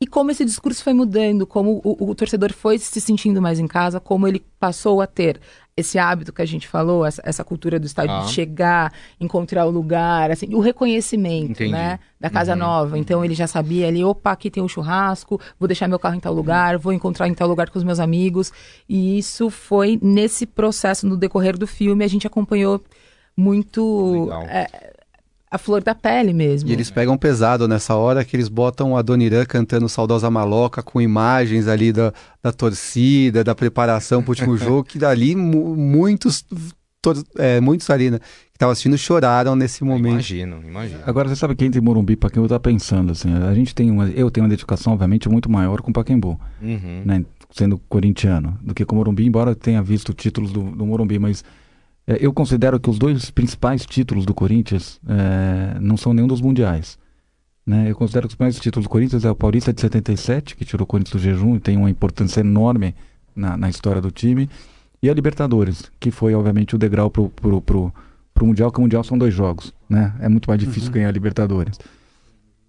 E 0.00 0.06
como 0.06 0.30
esse 0.30 0.44
discurso 0.44 0.82
foi 0.82 0.92
mudando, 0.92 1.46
como 1.46 1.80
o, 1.82 2.10
o 2.10 2.14
torcedor 2.14 2.52
foi 2.52 2.78
se 2.78 3.00
sentindo 3.00 3.40
mais 3.40 3.58
em 3.58 3.66
casa, 3.66 3.98
como 3.98 4.26
ele 4.28 4.44
passou 4.58 5.00
a 5.00 5.06
ter 5.06 5.40
esse 5.76 5.98
hábito 5.98 6.32
que 6.32 6.40
a 6.40 6.46
gente 6.46 6.66
falou, 6.66 7.04
essa, 7.04 7.20
essa 7.24 7.44
cultura 7.44 7.78
do 7.78 7.84
estádio 7.86 8.14
Ah. 8.14 8.20
de 8.20 8.32
chegar, 8.32 8.92
encontrar 9.20 9.66
o 9.66 9.70
lugar, 9.70 10.30
assim, 10.30 10.54
o 10.54 10.60
reconhecimento, 10.60 11.50
Entendi. 11.50 11.70
né, 11.72 11.98
da 12.18 12.30
casa 12.30 12.52
Uhum. 12.52 12.58
nova. 12.60 12.98
Então 12.98 13.22
ele 13.22 13.34
já 13.34 13.46
sabia 13.46 13.86
ali, 13.86 14.02
opa, 14.02 14.32
aqui 14.32 14.50
tem 14.50 14.62
um 14.62 14.68
churrasco, 14.68 15.38
vou 15.60 15.68
deixar 15.68 15.86
meu 15.86 15.98
carro 15.98 16.14
em 16.16 16.20
tal 16.20 16.32
lugar, 16.32 16.78
vou 16.78 16.94
encontrar 16.94 17.28
em 17.28 17.34
tal 17.34 17.46
lugar 17.46 17.68
com 17.68 17.76
os 17.78 17.84
meus 17.84 18.00
amigos. 18.00 18.50
E 18.88 19.18
isso 19.18 19.50
foi 19.50 19.98
nesse 20.00 20.46
processo, 20.46 21.06
no 21.06 21.16
decorrer 21.16 21.58
do 21.58 21.66
filme, 21.66 22.04
a 22.04 22.08
gente 22.08 22.26
acompanhou 22.26 22.82
muito 23.36 24.22
Legal. 24.24 24.42
é, 24.44 24.66
a 25.50 25.58
flor 25.58 25.82
da 25.82 25.94
pele 25.94 26.32
mesmo. 26.32 26.68
E 26.68 26.72
eles 26.72 26.90
pegam 26.90 27.16
pesado 27.16 27.68
nessa 27.68 27.94
hora 27.94 28.24
que 28.24 28.34
eles 28.36 28.48
botam 28.48 28.96
a 28.96 29.02
Donirã 29.02 29.44
cantando 29.44 29.88
Saudosa 29.88 30.30
Maloca 30.30 30.82
com 30.82 31.00
imagens 31.00 31.68
ali 31.68 31.92
da, 31.92 32.12
da 32.42 32.52
torcida, 32.52 33.42
da 33.44 33.54
preparação 33.54 34.22
pro 34.22 34.30
último 34.32 34.56
jogo, 34.58 34.84
que 34.84 34.98
dali 34.98 35.34
mu- 35.36 35.76
muitos, 35.76 36.44
tor- 37.00 37.22
é, 37.38 37.60
muitos 37.60 37.88
ali, 37.90 38.10
né, 38.10 38.18
que 38.18 38.24
estavam 38.56 38.72
assistindo 38.72 38.98
choraram 38.98 39.54
nesse 39.54 39.84
momento. 39.84 40.12
Imagino, 40.14 40.60
imagino. 40.66 41.00
Agora, 41.06 41.28
você 41.28 41.36
sabe 41.36 41.54
que 41.54 41.64
entre 41.64 41.80
Morumbi 41.80 42.14
e 42.14 42.16
Pacaembu, 42.16 42.46
eu 42.46 42.48
tava 42.48 42.60
pensando, 42.60 43.12
assim, 43.12 43.32
a 43.32 43.54
gente 43.54 43.74
tem 43.74 43.90
uma, 43.90 44.08
eu 44.08 44.30
tenho 44.30 44.44
uma 44.44 44.50
dedicação, 44.50 44.92
obviamente, 44.94 45.28
muito 45.28 45.50
maior 45.50 45.80
com 45.80 45.90
o 45.90 45.94
Pacaembu, 45.94 46.40
Uhum. 46.60 47.02
né, 47.04 47.24
sendo 47.52 47.78
corintiano, 47.88 48.58
do 48.62 48.74
que 48.74 48.84
com 48.84 48.96
o 48.96 48.98
Morumbi, 48.98 49.24
embora 49.26 49.50
eu 49.52 49.54
tenha 49.54 49.82
visto 49.82 50.12
títulos 50.12 50.50
do, 50.52 50.62
do 50.62 50.84
Morumbi, 50.84 51.18
mas 51.18 51.44
eu 52.06 52.32
considero 52.32 52.78
que 52.78 52.88
os 52.88 52.98
dois 52.98 53.30
principais 53.30 53.84
títulos 53.84 54.24
do 54.24 54.32
Corinthians 54.32 55.00
é, 55.08 55.78
não 55.80 55.96
são 55.96 56.12
nenhum 56.12 56.28
dos 56.28 56.40
mundiais. 56.40 56.98
Né? 57.66 57.90
Eu 57.90 57.96
considero 57.96 58.28
que 58.28 58.34
os 58.34 58.36
principais 58.36 58.62
títulos 58.62 58.86
do 58.86 58.90
Corinthians 58.90 59.24
é 59.24 59.30
o 59.30 59.34
Paulista 59.34 59.72
de 59.72 59.80
77, 59.80 60.54
que 60.54 60.64
tirou 60.64 60.84
o 60.84 60.86
Corinthians 60.86 61.20
do 61.20 61.22
jejum 61.22 61.56
e 61.56 61.60
tem 61.60 61.76
uma 61.76 61.90
importância 61.90 62.40
enorme 62.40 62.94
na, 63.34 63.56
na 63.56 63.68
história 63.68 64.00
do 64.00 64.10
time, 64.10 64.48
e 65.02 65.10
a 65.10 65.14
Libertadores, 65.14 65.90
que 65.98 66.10
foi, 66.10 66.34
obviamente, 66.34 66.74
o 66.74 66.78
degrau 66.78 67.10
pro, 67.10 67.28
pro 67.28 67.92
Mundial, 68.46 68.70
que 68.70 68.78
o 68.78 68.82
Mundial 68.82 69.02
são 69.02 69.16
dois 69.16 69.34
jogos, 69.34 69.72
né? 69.88 70.14
É 70.20 70.28
muito 70.28 70.48
mais 70.48 70.60
difícil 70.60 70.90
ganhar 70.90 71.08
a 71.08 71.12
Libertadores. 71.12 71.78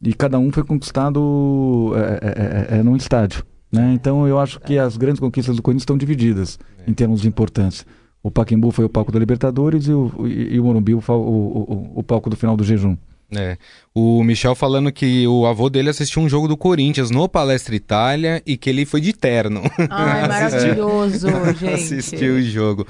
E 0.02 0.14
cada 0.14 0.38
um 0.40 0.52
foi 0.52 0.64
conquistado 0.64 1.94
é, 1.96 2.00
é, 2.00 2.76
é, 2.76 2.80
é, 2.80 2.84
num 2.84 2.96
estádio, 2.96 3.44
né? 3.72 3.94
Então 3.94 4.28
eu 4.28 4.40
acho 4.40 4.60
que 4.60 4.78
as 4.78 4.98
grandes 4.98 5.20
conquistas 5.20 5.56
do 5.56 5.62
Corinthians 5.62 5.84
estão 5.84 5.98
divididas 5.98 6.60
em 6.88 6.94
termos 6.94 7.22
de 7.22 7.28
importância. 7.28 7.86
O 8.28 8.32
Pacaembu 8.32 8.72
foi 8.72 8.84
o 8.84 8.90
palco 8.90 9.10
da 9.10 9.18
Libertadores 9.18 9.88
e 9.88 9.94
o, 9.94 10.12
e, 10.28 10.56
e 10.56 10.60
o 10.60 10.66
Morumbi 10.66 10.94
o, 10.94 11.00
o, 11.08 11.14
o, 11.14 11.92
o 11.96 12.04
palco 12.04 12.30
do 12.30 12.36
final 12.36 12.58
do 12.58 12.64
jejum. 12.66 12.98
É. 13.36 13.58
O 13.94 14.24
Michel 14.24 14.56
falando 14.56 14.92
que 14.92 15.28
o 15.28 15.46
avô 15.46 15.70
dele 15.70 15.90
assistiu 15.90 16.22
um 16.22 16.30
jogo 16.30 16.48
do 16.48 16.56
Corinthians 16.56 17.12
no 17.12 17.28
Palestra 17.28 17.76
Itália 17.76 18.42
e 18.46 18.56
que 18.56 18.70
ele 18.70 18.86
foi 18.86 19.02
de 19.02 19.12
terno. 19.12 19.64
Ai, 19.90 20.28
maravilhoso, 20.28 21.28
gente. 21.60 21.74
Assistiu 21.74 22.36
o 22.36 22.42
jogo. 22.42 22.88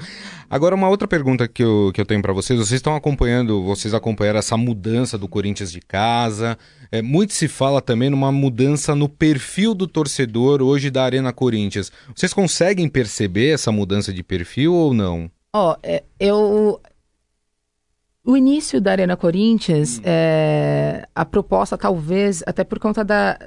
Agora, 0.48 0.74
uma 0.74 0.88
outra 0.88 1.08
pergunta 1.08 1.48
que 1.48 1.62
eu, 1.62 1.90
que 1.92 2.00
eu 2.00 2.06
tenho 2.06 2.22
para 2.22 2.32
vocês. 2.32 2.58
Vocês 2.58 2.78
estão 2.78 2.94
acompanhando, 2.94 3.64
vocês 3.64 3.92
acompanharam 3.92 4.38
essa 4.38 4.56
mudança 4.56 5.18
do 5.18 5.26
Corinthians 5.26 5.72
de 5.72 5.80
casa. 5.80 6.56
É, 6.90 7.02
muito 7.02 7.34
se 7.34 7.48
fala 7.48 7.82
também 7.82 8.08
numa 8.08 8.30
mudança 8.30 8.94
no 8.94 9.08
perfil 9.08 9.74
do 9.74 9.86
torcedor 9.86 10.62
hoje 10.62 10.88
da 10.88 11.04
Arena 11.04 11.32
Corinthians. 11.32 11.90
Vocês 12.14 12.32
conseguem 12.32 12.88
perceber 12.88 13.54
essa 13.54 13.72
mudança 13.72 14.12
de 14.12 14.22
perfil 14.22 14.72
ou 14.72 14.94
não? 14.94 15.30
Ó, 15.52 15.72
oh, 15.72 15.76
é, 15.82 16.02
eu 16.20 16.80
o 18.28 18.36
início 18.36 18.78
da 18.78 18.90
Arena 18.90 19.16
Corinthians, 19.16 19.98
hum. 19.98 20.02
é, 20.04 21.08
a 21.14 21.24
proposta 21.24 21.78
talvez, 21.78 22.42
até 22.46 22.62
por 22.62 22.78
conta 22.78 23.02
da, 23.02 23.38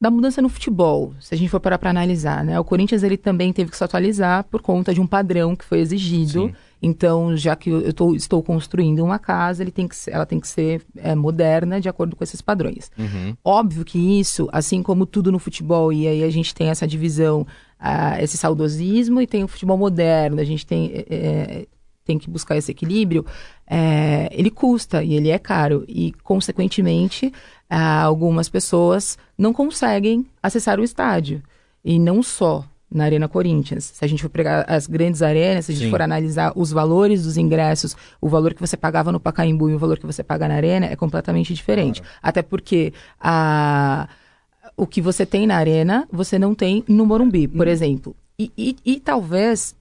da 0.00 0.10
mudança 0.10 0.40
no 0.40 0.48
futebol, 0.48 1.12
se 1.20 1.34
a 1.34 1.36
gente 1.36 1.50
for 1.50 1.60
parar 1.60 1.76
para 1.76 1.90
analisar, 1.90 2.42
né? 2.42 2.58
O 2.58 2.64
Corinthians 2.64 3.02
ele 3.02 3.18
também 3.18 3.52
teve 3.52 3.70
que 3.70 3.76
se 3.76 3.84
atualizar 3.84 4.44
por 4.44 4.62
conta 4.62 4.94
de 4.94 5.00
um 5.00 5.06
padrão 5.06 5.54
que 5.54 5.62
foi 5.62 5.80
exigido. 5.80 6.46
Sim. 6.46 6.54
Então, 6.80 7.36
já 7.36 7.54
que 7.54 7.68
eu 7.68 7.92
tô, 7.92 8.14
estou 8.14 8.42
construindo 8.42 9.04
uma 9.04 9.18
casa, 9.18 9.62
ele 9.62 9.70
tem 9.70 9.86
que, 9.86 9.94
ela 10.08 10.24
tem 10.24 10.40
que 10.40 10.48
ser 10.48 10.80
é, 10.96 11.14
moderna 11.14 11.78
de 11.82 11.88
acordo 11.88 12.16
com 12.16 12.24
esses 12.24 12.40
padrões. 12.40 12.90
Uhum. 12.98 13.36
Óbvio 13.44 13.84
que 13.84 13.98
isso, 13.98 14.48
assim 14.52 14.82
como 14.82 15.04
tudo 15.04 15.30
no 15.30 15.38
futebol, 15.38 15.92
e 15.92 16.08
aí 16.08 16.24
a 16.24 16.30
gente 16.30 16.54
tem 16.54 16.68
essa 16.68 16.86
divisão, 16.86 17.42
uh, 17.78 18.22
esse 18.22 18.38
saudosismo, 18.38 19.20
e 19.20 19.26
tem 19.26 19.44
o 19.44 19.48
futebol 19.48 19.76
moderno, 19.76 20.40
a 20.40 20.44
gente 20.44 20.66
tem 20.66 20.92
é, 20.94 21.04
é 21.10 21.66
tem 22.04 22.18
que 22.18 22.28
buscar 22.28 22.56
esse 22.56 22.70
equilíbrio, 22.70 23.24
é, 23.66 24.28
ele 24.32 24.50
custa 24.50 25.02
e 25.02 25.14
ele 25.14 25.30
é 25.30 25.38
caro. 25.38 25.84
E, 25.88 26.12
consequentemente, 26.22 27.32
é, 27.68 27.76
algumas 27.76 28.48
pessoas 28.48 29.18
não 29.36 29.52
conseguem 29.52 30.26
acessar 30.42 30.78
o 30.78 30.84
estádio. 30.84 31.42
E 31.84 31.98
não 31.98 32.22
só 32.22 32.64
na 32.94 33.04
Arena 33.04 33.26
Corinthians. 33.26 33.84
Se 33.84 34.04
a 34.04 34.08
gente 34.08 34.22
for 34.22 34.28
pegar 34.28 34.64
as 34.68 34.86
grandes 34.86 35.20
arenas, 35.20 35.66
se 35.66 35.72
a 35.72 35.74
gente 35.74 35.86
Sim. 35.86 35.90
for 35.90 36.00
analisar 36.00 36.52
os 36.54 36.70
valores 36.70 37.24
dos 37.24 37.36
ingressos, 37.36 37.96
o 38.20 38.28
valor 38.28 38.54
que 38.54 38.60
você 38.60 38.76
pagava 38.76 39.10
no 39.10 39.18
Pacaembu 39.18 39.68
e 39.68 39.74
o 39.74 39.78
valor 39.78 39.98
que 39.98 40.06
você 40.06 40.22
paga 40.22 40.46
na 40.46 40.54
Arena 40.54 40.86
é 40.86 40.94
completamente 40.94 41.52
diferente. 41.52 42.00
Claro. 42.00 42.18
Até 42.22 42.40
porque 42.40 42.92
a, 43.20 44.08
o 44.76 44.86
que 44.86 45.00
você 45.00 45.26
tem 45.26 45.44
na 45.44 45.56
Arena, 45.56 46.06
você 46.12 46.38
não 46.38 46.54
tem 46.54 46.84
no 46.86 47.04
Morumbi, 47.04 47.48
por 47.48 47.66
hum. 47.66 47.70
exemplo. 47.70 48.16
E, 48.38 48.52
e, 48.56 48.76
e 48.84 49.00
talvez 49.00 49.74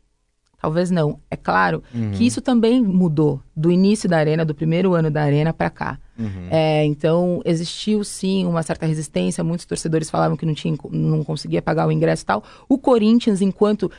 Talvez 0.63 0.89
não. 0.89 1.19
É 1.29 1.35
claro 1.35 1.83
uhum. 1.93 2.11
que 2.11 2.25
isso 2.25 2.39
também 2.39 2.81
mudou 2.81 3.41
do 3.53 3.69
início 3.69 4.07
da 4.07 4.15
arena, 4.17 4.45
do 4.45 4.55
primeiro 4.55 4.93
ano 4.93 5.11
da 5.11 5.21
arena 5.21 5.51
para 5.51 5.69
cá. 5.69 5.99
Uhum. 6.17 6.47
É, 6.49 6.85
então, 6.85 7.41
existiu 7.43 8.01
sim 8.05 8.45
uma 8.45 8.63
certa 8.63 8.85
resistência. 8.85 9.43
Muitos 9.43 9.65
torcedores 9.65 10.09
falavam 10.09 10.37
que 10.37 10.45
não, 10.45 10.53
tinha, 10.53 10.73
não 10.89 11.21
conseguia 11.21 11.61
pagar 11.61 11.85
o 11.85 11.91
ingresso 11.91 12.23
e 12.23 12.25
tal. 12.27 12.45
O 12.69 12.77
Corinthians, 12.77 13.41
enquanto 13.41 13.91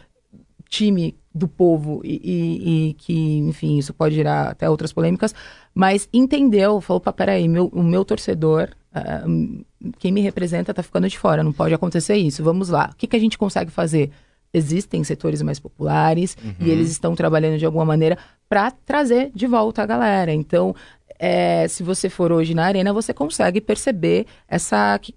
time 0.67 1.15
do 1.35 1.47
povo 1.47 2.01
e, 2.03 2.19
e, 2.25 2.89
e, 2.89 2.95
que, 2.95 3.37
enfim, 3.41 3.77
isso 3.77 3.93
pode 3.93 4.15
gerar 4.15 4.53
até 4.53 4.71
outras 4.71 4.91
polêmicas, 4.91 5.35
mas 5.75 6.09
entendeu, 6.15 6.81
falou, 6.81 6.99
pá, 6.99 7.13
peraí, 7.13 7.47
meu, 7.47 7.67
o 7.75 7.83
meu 7.83 8.07
torcedor, 8.07 8.71
uh, 8.97 9.65
quem 9.99 10.11
me 10.11 10.23
representa 10.23 10.73
tá 10.73 10.83
ficando 10.83 11.11
de 11.11 11.19
fora, 11.19 11.45
não 11.45 11.53
pode 11.53 11.75
acontecer 11.75 12.17
isso, 12.17 12.43
vamos 12.43 12.71
lá. 12.71 12.89
O 12.91 12.97
que, 12.97 13.07
que 13.07 13.17
a 13.17 13.21
gente 13.21 13.37
consegue 13.37 13.71
fazer? 13.71 14.11
Existem 14.55 15.03
setores 15.03 15.43
mais 15.43 15.59
populares 15.59 16.37
uhum. 16.43 16.55
e 16.61 16.71
eles 16.71 16.91
estão 16.91 17.15
trabalhando 17.15 17.59
de 17.59 17.67
alguma 17.67 17.85
maneira 17.85 18.17
para 18.49 18.71
trazer 18.71 19.33
de 19.35 19.47
volta 19.47 19.83
a 19.83 19.87
galera. 19.87 20.33
Então, 20.33 20.75
é, 21.19 21.67
se 21.69 21.83
você 21.83 22.09
for 22.09 22.31
hoje 22.31 22.55
na 22.55 22.65
arena, 22.65 22.93
você 22.93 23.13
consegue 23.13 23.61
perceber 23.61 24.27
essa. 24.49 24.99
Que, 25.01 25.15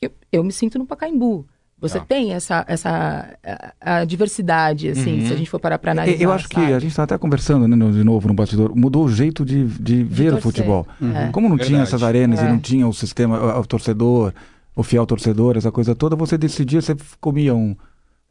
que 0.00 0.12
eu 0.32 0.42
me 0.42 0.52
sinto 0.52 0.78
no 0.78 0.86
Pacaembu. 0.86 1.46
Você 1.80 1.96
ah. 1.96 2.04
tem 2.06 2.34
essa, 2.34 2.62
essa 2.68 3.34
a, 3.80 4.00
a 4.00 4.04
diversidade, 4.04 4.90
assim, 4.90 5.20
uhum. 5.20 5.26
se 5.26 5.32
a 5.32 5.36
gente 5.36 5.48
for 5.48 5.58
parar 5.58 5.78
para 5.78 5.92
analisar. 5.92 6.22
Eu 6.22 6.30
acho 6.30 6.46
sabe? 6.52 6.66
que 6.66 6.72
a 6.74 6.78
gente 6.78 6.90
está 6.90 7.04
até 7.04 7.16
conversando 7.16 7.66
né, 7.66 7.90
de 7.90 8.04
novo 8.04 8.28
no 8.28 8.34
bastidor, 8.34 8.76
mudou 8.76 9.06
o 9.06 9.08
jeito 9.10 9.46
de, 9.46 9.64
de, 9.64 9.78
de 9.78 10.04
ver 10.04 10.32
torcer. 10.32 10.38
o 10.38 10.42
futebol. 10.42 10.86
Uhum. 11.00 11.16
É. 11.16 11.30
Como 11.30 11.48
não 11.48 11.56
Verdade. 11.56 11.70
tinha 11.70 11.82
essas 11.82 12.02
arenas 12.02 12.40
é. 12.40 12.44
e 12.44 12.48
não 12.48 12.58
tinha 12.58 12.86
o 12.86 12.92
sistema, 12.92 13.40
o, 13.40 13.60
o 13.60 13.66
torcedor, 13.66 14.34
o 14.76 14.82
fiel 14.82 15.06
torcedor, 15.06 15.56
essa 15.56 15.72
coisa 15.72 15.94
toda, 15.94 16.14
você 16.14 16.36
decidia, 16.36 16.82
você 16.82 16.94
comia 17.18 17.54
um 17.54 17.74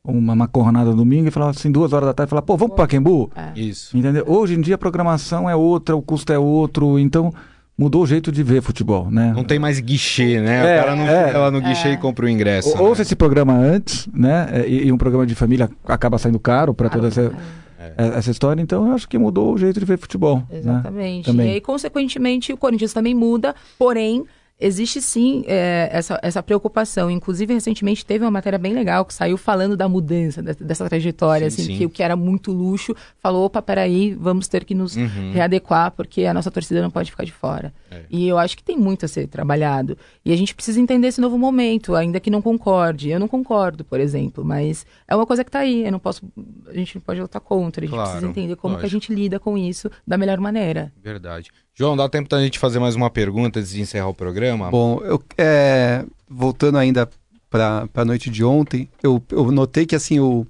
uma 0.09 0.35
macornada 0.35 0.93
domingo 0.93 1.27
e 1.27 1.31
falava 1.31 1.51
assim, 1.51 1.71
duas 1.71 1.93
horas 1.93 2.07
da 2.07 2.13
tarde, 2.13 2.29
falava, 2.29 2.45
pô, 2.45 2.57
vamos 2.57 2.75
para 2.75 2.85
Pacaembu? 2.85 3.31
É. 3.35 3.59
Isso. 3.59 3.97
Entendeu? 3.97 4.23
Hoje 4.27 4.55
em 4.55 4.61
dia 4.61 4.75
a 4.75 4.77
programação 4.77 5.49
é 5.49 5.55
outra, 5.55 5.95
o 5.95 6.01
custo 6.01 6.33
é 6.33 6.39
outro, 6.39 6.99
então 6.99 7.33
mudou 7.77 8.03
o 8.03 8.05
jeito 8.05 8.29
de 8.29 8.43
ver 8.43 8.61
futebol, 8.61 9.09
né? 9.09 9.31
Não 9.33 9.43
tem 9.45 9.57
mais 9.57 9.79
guichê, 9.79 10.41
né? 10.41 10.75
É, 10.75 10.81
o 10.81 10.83
cara 10.83 10.95
não 10.97 11.07
é, 11.07 11.27
fica 11.27 11.39
lá 11.39 11.49
no 11.49 11.61
guichê 11.61 11.87
é. 11.87 11.91
e 11.93 11.97
compra 11.97 12.25
o 12.25 12.29
ingresso. 12.29 12.77
Ou, 12.77 12.89
né? 12.89 12.95
você 12.95 13.05
se 13.05 13.15
programa 13.15 13.53
antes, 13.53 14.05
né? 14.13 14.65
E, 14.67 14.87
e, 14.87 14.91
um 14.91 14.97
programa 14.97 15.25
de 15.25 15.33
família 15.33 15.69
acaba 15.85 16.17
saindo 16.17 16.39
caro 16.39 16.73
para 16.73 16.89
toda 16.89 17.07
essa, 17.07 17.31
é. 17.79 18.17
essa 18.17 18.31
história, 18.31 18.61
então 18.61 18.85
eu 18.85 18.93
acho 18.93 19.07
que 19.07 19.17
mudou 19.17 19.53
o 19.53 19.57
jeito 19.57 19.79
de 19.79 19.85
ver 19.85 19.97
futebol. 19.97 20.43
Né? 20.49 20.59
Exatamente. 20.59 21.31
Né? 21.31 21.45
E 21.45 21.49
aí, 21.51 21.61
consequentemente, 21.61 22.51
o 22.51 22.57
Corinthians 22.57 22.91
também 22.91 23.15
muda, 23.15 23.55
porém 23.77 24.25
existe 24.59 25.01
sim 25.01 25.43
é, 25.47 25.89
essa, 25.91 26.19
essa 26.21 26.43
preocupação. 26.43 27.09
Inclusive, 27.09 27.53
recentemente 27.53 28.05
teve 28.05 28.25
uma 28.25 28.31
matéria 28.31 28.59
bem 28.59 28.73
legal 28.73 29.05
que 29.05 29.13
saiu 29.13 29.37
falando 29.37 29.77
da 29.77 29.87
mudança 29.87 30.41
dessa, 30.41 30.63
dessa 30.63 30.89
trajetória, 30.89 31.49
sim, 31.49 31.61
assim, 31.61 31.71
sim. 31.71 31.77
Que 31.77 31.85
o 31.85 31.89
que 31.89 32.03
era 32.03 32.15
muito 32.15 32.51
luxo 32.51 32.95
falou: 33.19 33.45
opa, 33.45 33.61
peraí, 33.61 34.13
vamos 34.13 34.47
ter 34.47 34.65
que 34.65 34.75
nos 34.75 34.95
uhum. 34.95 35.31
readequar, 35.31 35.91
porque 35.91 36.25
a 36.25 36.33
nossa 36.33 36.51
torcida 36.51 36.81
não 36.81 36.91
pode 36.91 37.11
ficar 37.11 37.23
de 37.23 37.31
fora. 37.31 37.73
É. 37.89 38.03
E 38.09 38.27
eu 38.27 38.37
acho 38.37 38.57
que 38.57 38.63
tem 38.63 38.77
muito 38.77 39.05
a 39.05 39.07
ser 39.07 39.27
trabalhado. 39.27 39.97
E 40.25 40.33
a 40.33 40.35
gente 40.35 40.53
precisa 40.53 40.79
entender 40.79 41.07
esse 41.07 41.21
novo 41.21 41.37
momento, 41.37 41.95
ainda 41.95 42.19
que 42.19 42.29
não 42.29 42.41
concorde. 42.41 43.09
Eu 43.09 43.19
não 43.19 43.27
concordo, 43.27 43.85
por 43.85 43.99
exemplo, 43.99 44.43
mas 44.43 44.85
é 45.07 45.15
uma 45.15 45.25
coisa 45.25 45.43
que 45.43 45.49
está 45.49 45.59
aí. 45.59 45.85
Eu 45.85 45.91
não 45.91 45.99
posso, 45.99 46.21
a 46.67 46.73
gente 46.73 46.95
não 46.95 47.01
pode 47.01 47.21
lutar 47.21 47.41
contra. 47.41 47.83
A 47.83 47.85
gente 47.85 47.95
claro, 47.95 48.09
precisa 48.09 48.29
entender 48.29 48.55
como 48.57 48.77
que 48.77 48.85
a 48.85 48.89
gente 48.89 49.13
lida 49.13 49.39
com 49.39 49.57
isso 49.57 49.89
da 50.05 50.17
melhor 50.17 50.39
maneira. 50.39 50.91
Verdade. 51.01 51.49
João, 51.79 51.95
dá 51.95 52.09
tempo 52.09 52.27
da 52.27 52.43
gente 52.43 52.59
fazer 52.59 52.77
mais 52.77 52.93
uma 52.93 53.09
pergunta 53.09 53.57
antes 53.57 53.71
de 53.71 53.79
encerrar 53.79 54.09
o 54.09 54.13
programa? 54.13 54.69
Bom, 54.69 54.99
eu, 55.01 55.23
é, 55.37 56.03
voltando 56.27 56.77
ainda 56.77 57.09
para 57.49 57.87
a 57.93 58.03
noite 58.03 58.29
de 58.29 58.43
ontem, 58.43 58.89
eu, 59.01 59.23
eu 59.31 59.49
notei 59.49 59.85
que 59.85 59.95
assim 59.95 60.19
o, 60.19 60.45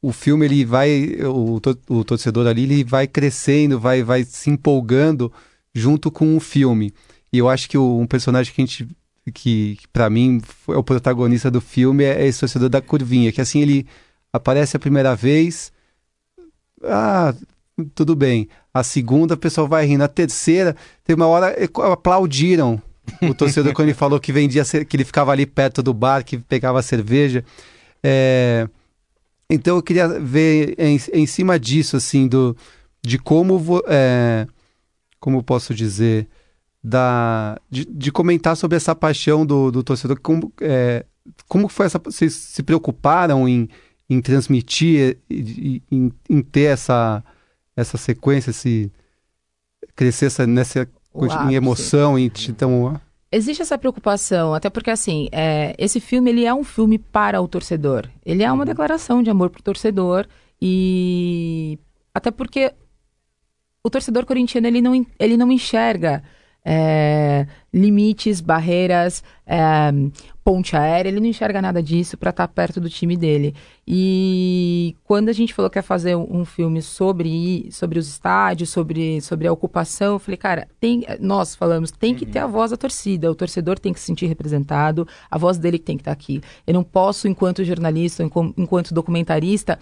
o 0.00 0.12
filme 0.12 0.46
ele 0.46 0.64
vai, 0.64 1.16
o, 1.24 1.60
o 1.88 2.04
torcedor 2.04 2.46
ali 2.46 2.62
ele 2.62 2.84
vai 2.84 3.08
crescendo, 3.08 3.80
vai, 3.80 4.04
vai 4.04 4.22
se 4.22 4.48
empolgando 4.48 5.32
junto 5.74 6.08
com 6.08 6.36
o 6.36 6.40
filme. 6.40 6.94
E 7.32 7.38
eu 7.38 7.48
acho 7.48 7.68
que 7.68 7.76
o, 7.76 7.98
um 7.98 8.06
personagem 8.06 8.54
que 8.54 8.62
a 8.62 8.64
gente 8.64 8.88
que, 9.34 9.74
que 9.74 9.88
para 9.92 10.08
mim 10.08 10.40
é 10.68 10.76
o 10.76 10.84
protagonista 10.84 11.50
do 11.50 11.60
filme 11.60 12.04
é 12.04 12.24
esse 12.24 12.38
torcedor 12.38 12.68
da 12.68 12.80
curvinha, 12.80 13.32
que 13.32 13.40
assim 13.40 13.60
ele 13.60 13.88
aparece 14.32 14.76
a 14.76 14.80
primeira 14.80 15.16
vez, 15.16 15.72
ah, 16.84 17.34
tudo 17.92 18.14
bem. 18.14 18.48
A 18.72 18.82
segunda, 18.84 19.34
o 19.34 19.38
pessoal 19.38 19.66
vai 19.66 19.84
rindo. 19.84 20.04
A 20.04 20.08
terceira, 20.08 20.76
teve 21.04 21.20
uma 21.20 21.26
hora, 21.26 21.56
aplaudiram 21.92 22.80
o 23.22 23.34
torcedor 23.34 23.72
quando 23.74 23.88
ele 23.88 23.94
falou 23.94 24.20
que 24.20 24.32
vendia, 24.32 24.64
que 24.64 24.96
ele 24.96 25.04
ficava 25.04 25.32
ali 25.32 25.46
perto 25.46 25.82
do 25.82 25.92
bar, 25.92 26.24
que 26.24 26.38
pegava 26.38 26.82
cerveja. 26.82 27.44
É... 28.02 28.68
Então 29.48 29.76
eu 29.76 29.82
queria 29.82 30.08
ver 30.08 30.76
em, 30.78 31.00
em, 31.12 31.26
cima 31.26 31.58
disso, 31.58 31.96
assim, 31.96 32.28
do, 32.28 32.56
de 33.02 33.18
como, 33.18 33.82
é, 33.88 34.46
como 35.18 35.42
posso 35.42 35.74
dizer, 35.74 36.28
da, 36.82 37.60
de, 37.68 37.84
de, 37.84 38.12
comentar 38.12 38.56
sobre 38.56 38.76
essa 38.76 38.94
paixão 38.94 39.44
do, 39.44 39.72
do 39.72 39.82
torcedor, 39.82 40.20
como, 40.20 40.52
é, 40.60 41.04
como 41.48 41.68
foi 41.68 41.86
essa, 41.86 41.98
vocês 41.98 42.32
se 42.32 42.62
preocuparam 42.62 43.48
em, 43.48 43.68
em 44.08 44.20
transmitir, 44.20 45.18
em, 45.28 46.12
em 46.28 46.42
ter 46.42 46.72
essa, 46.72 47.24
essa 47.80 47.98
sequência, 47.98 48.52
se 48.52 48.90
crescer 49.94 50.26
essa, 50.26 50.46
nessa 50.46 50.88
em 51.48 51.54
emoção, 51.54 52.18
em, 52.18 52.30
então 52.48 53.00
Existe 53.32 53.62
essa 53.62 53.78
preocupação, 53.78 54.54
até 54.54 54.68
porque 54.68 54.90
assim, 54.90 55.28
é, 55.30 55.74
esse 55.78 56.00
filme 56.00 56.30
ele 56.30 56.44
é 56.44 56.52
um 56.52 56.64
filme 56.64 56.98
para 56.98 57.40
o 57.40 57.46
torcedor. 57.46 58.08
Ele 58.26 58.42
é 58.42 58.50
uma 58.50 58.60
uhum. 58.60 58.64
declaração 58.64 59.22
de 59.22 59.30
amor 59.30 59.50
para 59.50 59.60
o 59.60 59.62
torcedor 59.62 60.26
e 60.60 61.78
até 62.12 62.32
porque 62.32 62.72
o 63.84 63.88
torcedor 63.88 64.26
corintiano 64.26 64.66
ele 64.66 64.82
não, 64.82 65.06
ele 65.18 65.36
não 65.36 65.52
enxerga 65.52 66.24
é, 66.64 67.46
limites, 67.72 68.40
barreiras, 68.40 69.22
é, 69.46 69.90
ponte 70.44 70.76
aérea, 70.76 71.08
ele 71.08 71.20
não 71.20 71.26
enxerga 71.26 71.62
nada 71.62 71.82
disso 71.82 72.16
para 72.16 72.30
estar 72.30 72.46
tá 72.46 72.52
perto 72.52 72.80
do 72.80 72.90
time 72.90 73.16
dele. 73.16 73.54
E 73.86 74.96
quando 75.04 75.28
a 75.28 75.32
gente 75.32 75.54
falou 75.54 75.70
que 75.70 75.78
ia 75.78 75.82
fazer 75.82 76.16
um 76.16 76.44
filme 76.44 76.82
sobre, 76.82 77.68
sobre 77.70 77.98
os 77.98 78.08
estádios, 78.08 78.70
sobre, 78.70 79.20
sobre 79.20 79.46
a 79.46 79.52
ocupação, 79.52 80.14
eu 80.14 80.18
falei, 80.18 80.36
cara, 80.36 80.68
tem, 80.78 81.04
nós 81.20 81.54
falamos, 81.54 81.90
tem 81.90 82.14
que 82.14 82.26
ter 82.26 82.40
a 82.40 82.46
uhum. 82.46 82.52
voz 82.52 82.70
da 82.70 82.76
torcida, 82.76 83.30
o 83.30 83.34
torcedor 83.34 83.78
tem 83.78 83.92
que 83.92 84.00
se 84.00 84.06
sentir 84.06 84.26
representado, 84.26 85.06
a 85.30 85.38
voz 85.38 85.58
dele 85.58 85.78
tem 85.78 85.96
que 85.96 86.02
estar 86.02 86.14
tá 86.14 86.20
aqui. 86.20 86.40
Eu 86.66 86.74
não 86.74 86.84
posso, 86.84 87.26
enquanto 87.28 87.64
jornalista, 87.64 88.22
enquanto 88.22 88.94
documentarista, 88.94 89.78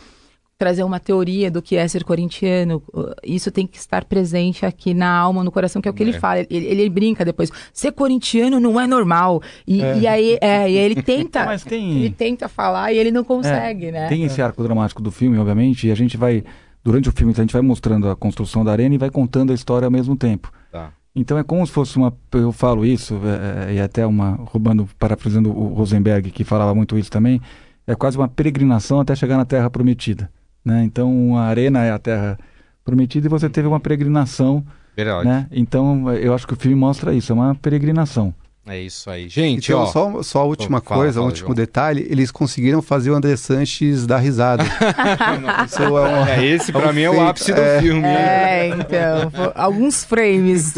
trazer 0.59 0.83
uma 0.83 0.99
teoria 0.99 1.51
do 1.51 1.63
que 1.63 1.77
é 1.77 1.87
ser 1.87 2.03
corintiano. 2.03 2.83
Isso 3.23 3.51
tem 3.51 3.65
que 3.67 3.79
estar 3.79 4.05
presente 4.05 4.67
aqui 4.67 4.93
na 4.93 5.09
alma, 5.09 5.45
no 5.45 5.53
coração, 5.53 5.81
que 5.81 5.87
é 5.87 5.91
o 5.91 5.95
que 5.95 6.03
é. 6.03 6.07
ele 6.09 6.19
fala. 6.19 6.41
Ele, 6.41 6.67
ele, 6.67 6.91
brinca 6.91 7.25
depois. 7.25 7.51
Ser 7.73 7.93
corintiano 7.93 8.59
não 8.59 8.79
é 8.79 8.87
normal. 8.87 9.41
E, 9.67 9.81
é. 9.81 9.99
e 9.99 10.07
aí, 10.07 10.39
é, 10.41 10.69
e 10.69 10.77
ele 10.77 11.01
tenta. 11.01 11.47
Mas 11.47 11.63
tem... 11.63 11.99
Ele 11.99 12.11
tenta 12.11 12.49
falar 12.49 12.93
e 12.93 12.99
ele 12.99 13.13
não 13.13 13.23
consegue, 13.23 13.87
é, 13.87 13.93
né? 13.93 14.09
Tem 14.09 14.25
esse 14.25 14.43
arco 14.43 14.63
dramático 14.63 15.01
do 15.01 15.13
filme, 15.13 15.39
obviamente, 15.39 15.87
e 15.87 15.93
a 15.93 15.95
gente 15.95 16.17
vai. 16.17 16.43
Durante 16.83 17.09
o 17.09 17.13
filme, 17.13 17.33
a 17.33 17.41
gente 17.41 17.53
vai 17.53 17.63
mostrando 17.63 18.09
a 18.09 18.17
construção 18.17 18.65
da 18.65 18.73
arena 18.73 18.95
e 18.95 18.99
vai 18.99 19.11
contando 19.11 19.53
a 19.53 19.55
história 19.55 19.87
ao 19.87 19.93
mesmo 19.93 20.17
tempo. 20.17 20.51
Tá. 20.73 20.91
Então 21.15 21.39
é 21.39 21.45
como 21.45 21.65
se 21.65 21.73
fosse 21.73 21.97
uma. 21.97 22.13
Eu 22.33 22.51
falo 22.51 22.85
isso, 22.85 23.21
é, 23.25 23.71
é, 23.71 23.75
e 23.75 23.81
até 23.81 24.05
uma. 24.05 24.33
roubando, 24.47 24.89
parafraseando 24.99 25.51
o 25.51 25.75
Rosenberg, 25.75 26.33
que 26.33 26.43
falava 26.43 26.75
muito 26.75 26.99
isso 26.99 27.11
também. 27.11 27.41
É 27.87 27.95
quase 27.95 28.19
uma 28.19 28.29
peregrinação 28.29 29.01
até 29.01 29.15
chegar 29.15 29.37
na 29.37 29.45
Terra 29.45 29.71
Prometida. 29.71 30.31
Né? 30.69 30.85
Então 30.85 31.37
a 31.37 31.45
arena 31.45 31.83
é 31.83 31.91
a 31.91 31.99
Terra 31.99 32.39
Prometida 32.85 33.27
e 33.27 33.31
você 33.31 33.49
teve 33.49 33.67
uma 33.67 33.81
peregrinação. 33.81 34.63
Verdade. 34.95 35.27
Né? 35.27 35.47
Então 35.51 36.13
eu 36.13 36.35
acho 36.35 36.47
que 36.47 36.53
o 36.53 36.57
filme 36.57 36.77
mostra 36.77 37.15
isso, 37.15 37.33
é 37.33 37.35
uma 37.35 37.55
peregrinação. 37.55 38.35
É 38.67 38.79
isso 38.79 39.09
aí. 39.09 39.31
Gente, 39.31 39.73
então, 39.73 39.81
ó... 39.81 39.87
Só, 39.87 40.23
só 40.23 40.41
a 40.41 40.45
última 40.45 40.83
fala, 40.83 41.01
coisa, 41.01 41.23
o 41.23 41.25
último 41.25 41.49
João. 41.49 41.55
detalhe, 41.55 42.07
eles 42.11 42.31
conseguiram 42.31 42.83
fazer 42.83 43.11
o 43.11 43.15
André 43.15 43.35
Sanches 43.35 44.07
dar 44.07 44.19
risada. 44.19 44.63
isso 45.65 45.83
é, 45.83 45.89
um, 45.91 46.27
é, 46.27 46.45
esse 46.45 46.71
pra 46.71 46.83
é 46.83 46.85
um 46.85 46.93
mim 46.93 47.01
feito, 47.01 47.15
é 47.15 47.19
o 47.19 47.29
ápice 47.29 47.53
do 47.55 47.61
é. 47.63 47.81
filme. 47.81 48.07
É, 48.07 48.69
então, 48.69 49.53
alguns 49.55 50.05
frames 50.05 50.75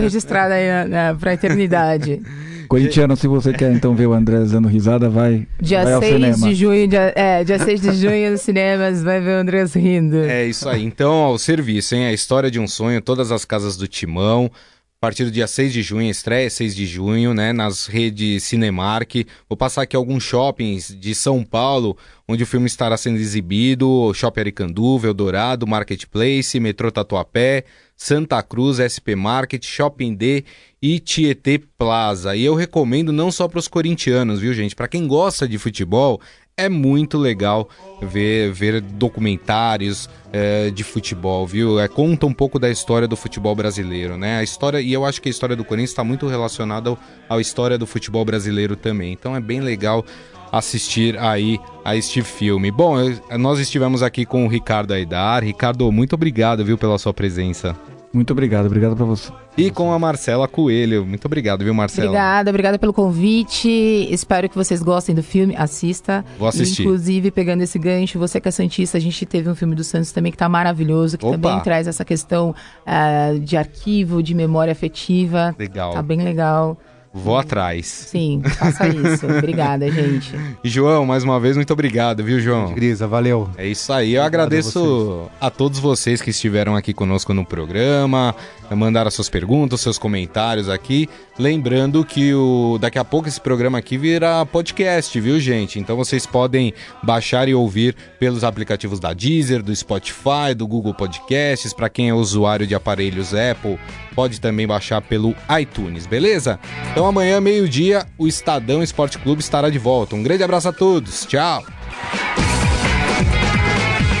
registrados 0.00 0.52
aí 0.52 0.88
na, 0.88 1.16
pra 1.16 1.34
eternidade. 1.34 2.22
Corintiano, 2.72 3.14
se 3.16 3.28
você 3.28 3.52
quer 3.52 3.70
então 3.70 3.94
ver 3.94 4.06
o 4.06 4.14
André 4.14 4.38
dando 4.44 4.66
risada, 4.66 5.10
vai, 5.10 5.46
dia 5.60 5.84
vai 5.84 6.00
6 6.00 6.40
de 6.40 6.54
junho, 6.54 6.88
dia, 6.88 7.12
é, 7.14 7.44
dia 7.44 7.58
6 7.58 7.80
de 7.82 7.92
junho 7.92 8.30
nos 8.30 8.40
cinemas, 8.40 9.02
vai 9.02 9.20
ver 9.20 9.36
o 9.36 9.40
André 9.40 9.62
rindo. 9.74 10.16
É 10.16 10.46
isso 10.46 10.66
aí. 10.68 10.82
Então, 10.82 11.32
o 11.32 11.38
serviço, 11.38 11.94
hein? 11.94 12.06
A 12.06 12.12
história 12.14 12.50
de 12.50 12.58
um 12.58 12.66
sonho, 12.66 13.02
todas 13.02 13.30
as 13.30 13.44
casas 13.44 13.76
do 13.76 13.86
Timão, 13.86 14.50
a 14.54 15.00
partir 15.02 15.24
do 15.24 15.30
dia 15.30 15.46
6 15.46 15.70
de 15.70 15.82
junho, 15.82 16.08
estreia 16.08 16.48
6 16.48 16.74
de 16.74 16.86
junho, 16.86 17.34
né, 17.34 17.52
nas 17.52 17.86
redes 17.86 18.44
Cinemark. 18.44 19.26
Vou 19.48 19.56
passar 19.56 19.82
aqui 19.82 19.94
alguns 19.94 20.22
shoppings 20.22 20.96
de 20.98 21.14
São 21.14 21.44
Paulo, 21.44 21.94
onde 22.26 22.42
o 22.42 22.46
filme 22.46 22.66
estará 22.66 22.96
sendo 22.96 23.18
exibido: 23.18 24.14
Shopping 24.14 24.40
Aricanduva, 24.40 25.08
Eldorado, 25.08 25.66
Marketplace, 25.66 26.58
Metrô 26.58 26.90
Tatuapé, 26.90 27.64
Santa 28.02 28.42
Cruz, 28.42 28.78
SP 28.82 29.14
Market, 29.14 29.64
Shopping 29.64 30.12
D 30.12 30.44
e 30.82 30.98
Tietê 30.98 31.60
Plaza. 31.78 32.34
E 32.34 32.44
eu 32.44 32.56
recomendo 32.56 33.12
não 33.12 33.30
só 33.30 33.46
para 33.46 33.60
os 33.60 33.68
corintianos, 33.68 34.40
viu, 34.40 34.52
gente? 34.52 34.74
Para 34.74 34.88
quem 34.88 35.06
gosta 35.06 35.46
de 35.46 35.56
futebol, 35.56 36.20
é 36.56 36.68
muito 36.68 37.16
legal 37.16 37.68
ver, 38.02 38.50
ver 38.50 38.80
documentários 38.80 40.10
é, 40.32 40.70
de 40.70 40.82
futebol, 40.82 41.46
viu? 41.46 41.78
É, 41.78 41.86
conta 41.86 42.26
um 42.26 42.34
pouco 42.34 42.58
da 42.58 42.68
história 42.68 43.06
do 43.06 43.14
futebol 43.14 43.54
brasileiro, 43.54 44.18
né? 44.18 44.38
A 44.38 44.42
história, 44.42 44.80
e 44.80 44.92
eu 44.92 45.04
acho 45.04 45.22
que 45.22 45.28
a 45.28 45.30
história 45.30 45.54
do 45.54 45.64
Corinthians 45.64 45.90
está 45.90 46.02
muito 46.02 46.26
relacionada 46.26 46.98
à 47.30 47.40
história 47.40 47.78
do 47.78 47.86
futebol 47.86 48.24
brasileiro 48.24 48.74
também. 48.74 49.12
Então 49.12 49.36
é 49.36 49.40
bem 49.40 49.60
legal 49.60 50.04
assistir 50.50 51.16
aí 51.20 51.56
a 51.84 51.94
este 51.94 52.20
filme. 52.20 52.68
Bom, 52.72 52.98
eu, 52.98 53.38
nós 53.38 53.60
estivemos 53.60 54.02
aqui 54.02 54.26
com 54.26 54.44
o 54.44 54.48
Ricardo 54.48 54.92
Aidar. 54.92 55.44
Ricardo, 55.44 55.92
muito 55.92 56.14
obrigado, 56.14 56.64
viu, 56.64 56.76
pela 56.76 56.98
sua 56.98 57.14
presença. 57.14 57.76
Muito 58.12 58.30
obrigado, 58.32 58.66
obrigado 58.66 58.94
para 58.94 59.06
você. 59.06 59.32
E 59.56 59.70
com 59.70 59.92
a 59.92 59.98
Marcela 59.98 60.46
Coelho. 60.46 61.06
Muito 61.06 61.24
obrigado, 61.24 61.64
viu, 61.64 61.72
Marcela? 61.72 62.08
Obrigada, 62.08 62.50
obrigada 62.50 62.78
pelo 62.78 62.92
convite. 62.92 63.68
Espero 64.10 64.48
que 64.48 64.54
vocês 64.54 64.82
gostem 64.82 65.14
do 65.14 65.22
filme. 65.22 65.56
Assista. 65.56 66.24
Vou 66.38 66.48
assistir. 66.48 66.82
Inclusive, 66.82 67.30
pegando 67.30 67.62
esse 67.62 67.78
gancho, 67.78 68.18
você 68.18 68.40
que 68.40 68.48
é 68.48 68.50
Santista, 68.50 68.98
a 68.98 69.00
gente 69.00 69.24
teve 69.24 69.48
um 69.48 69.54
filme 69.54 69.74
do 69.74 69.82
Santos 69.82 70.12
também 70.12 70.30
que 70.30 70.38
tá 70.38 70.48
maravilhoso, 70.48 71.16
que 71.16 71.24
Opa. 71.24 71.38
também 71.38 71.60
traz 71.60 71.86
essa 71.86 72.04
questão 72.04 72.54
uh, 72.86 73.38
de 73.40 73.56
arquivo, 73.56 74.22
de 74.22 74.34
memória 74.34 74.72
afetiva. 74.72 75.54
Legal. 75.58 75.92
Tá 75.92 76.02
bem 76.02 76.22
legal. 76.22 76.76
Vou 77.14 77.36
atrás. 77.36 77.86
Sim, 77.86 78.40
faça 78.58 78.88
isso. 78.88 79.26
Obrigada, 79.26 79.90
gente. 79.90 80.34
João, 80.64 81.04
mais 81.04 81.22
uma 81.22 81.38
vez, 81.38 81.56
muito 81.56 81.72
obrigado, 81.72 82.24
viu, 82.24 82.40
João? 82.40 82.72
Grisa, 82.72 83.06
valeu. 83.06 83.50
É 83.58 83.66
isso 83.66 83.92
aí. 83.92 84.14
Eu 84.14 84.22
agradeço 84.22 85.28
a, 85.38 85.48
a, 85.48 85.50
todos 85.50 85.78
vocês 85.78 86.22
que 86.22 86.30
estiveram 86.30 86.74
aqui 86.74 86.94
conosco 86.94 87.34
no 87.34 87.44
programa, 87.44 88.34
mandaram 88.74 89.10
suas 89.10 89.28
perguntas, 89.28 89.80
seus 89.80 89.98
comentários 89.98 90.68
aqui. 90.68 91.08
Lembrando 91.38 92.04
que 92.04 92.34
o 92.34 92.78
daqui 92.80 92.98
a 92.98 93.04
pouco 93.04 93.28
esse 93.28 93.40
programa 93.40 93.78
aqui 93.78 93.96
virá 93.96 94.44
podcast, 94.44 95.18
viu, 95.20 95.40
gente? 95.40 95.78
Então 95.78 95.96
vocês 95.96 96.26
podem 96.26 96.74
baixar 97.02 97.48
e 97.48 97.54
ouvir 97.54 97.94
pelos 98.18 98.44
aplicativos 98.44 99.00
da 99.00 99.12
Deezer, 99.12 99.62
do 99.62 99.74
Spotify, 99.74 100.54
do 100.56 100.66
Google 100.66 100.94
Podcasts. 100.94 101.72
Para 101.72 101.88
quem 101.88 102.08
é 102.08 102.14
usuário 102.14 102.66
de 102.66 102.74
aparelhos 102.74 103.34
Apple, 103.34 103.78
pode 104.14 104.40
também 104.40 104.66
baixar 104.66 105.00
pelo 105.00 105.34
iTunes, 105.60 106.06
beleza? 106.06 106.58
Então 106.90 107.06
amanhã, 107.06 107.40
meio-dia, 107.40 108.06
o 108.18 108.26
Estadão 108.26 108.82
Esporte 108.82 109.18
Clube 109.18 109.40
estará 109.40 109.70
de 109.70 109.78
volta. 109.78 110.14
Um 110.14 110.22
grande 110.22 110.42
abraço 110.42 110.68
a 110.68 110.72
todos. 110.72 111.26
Tchau. 111.26 111.64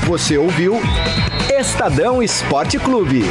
Você 0.06 0.36
ouviu 0.36 0.80
Estadão 1.58 2.22
Esporte 2.22 2.78
Clube. 2.78 3.22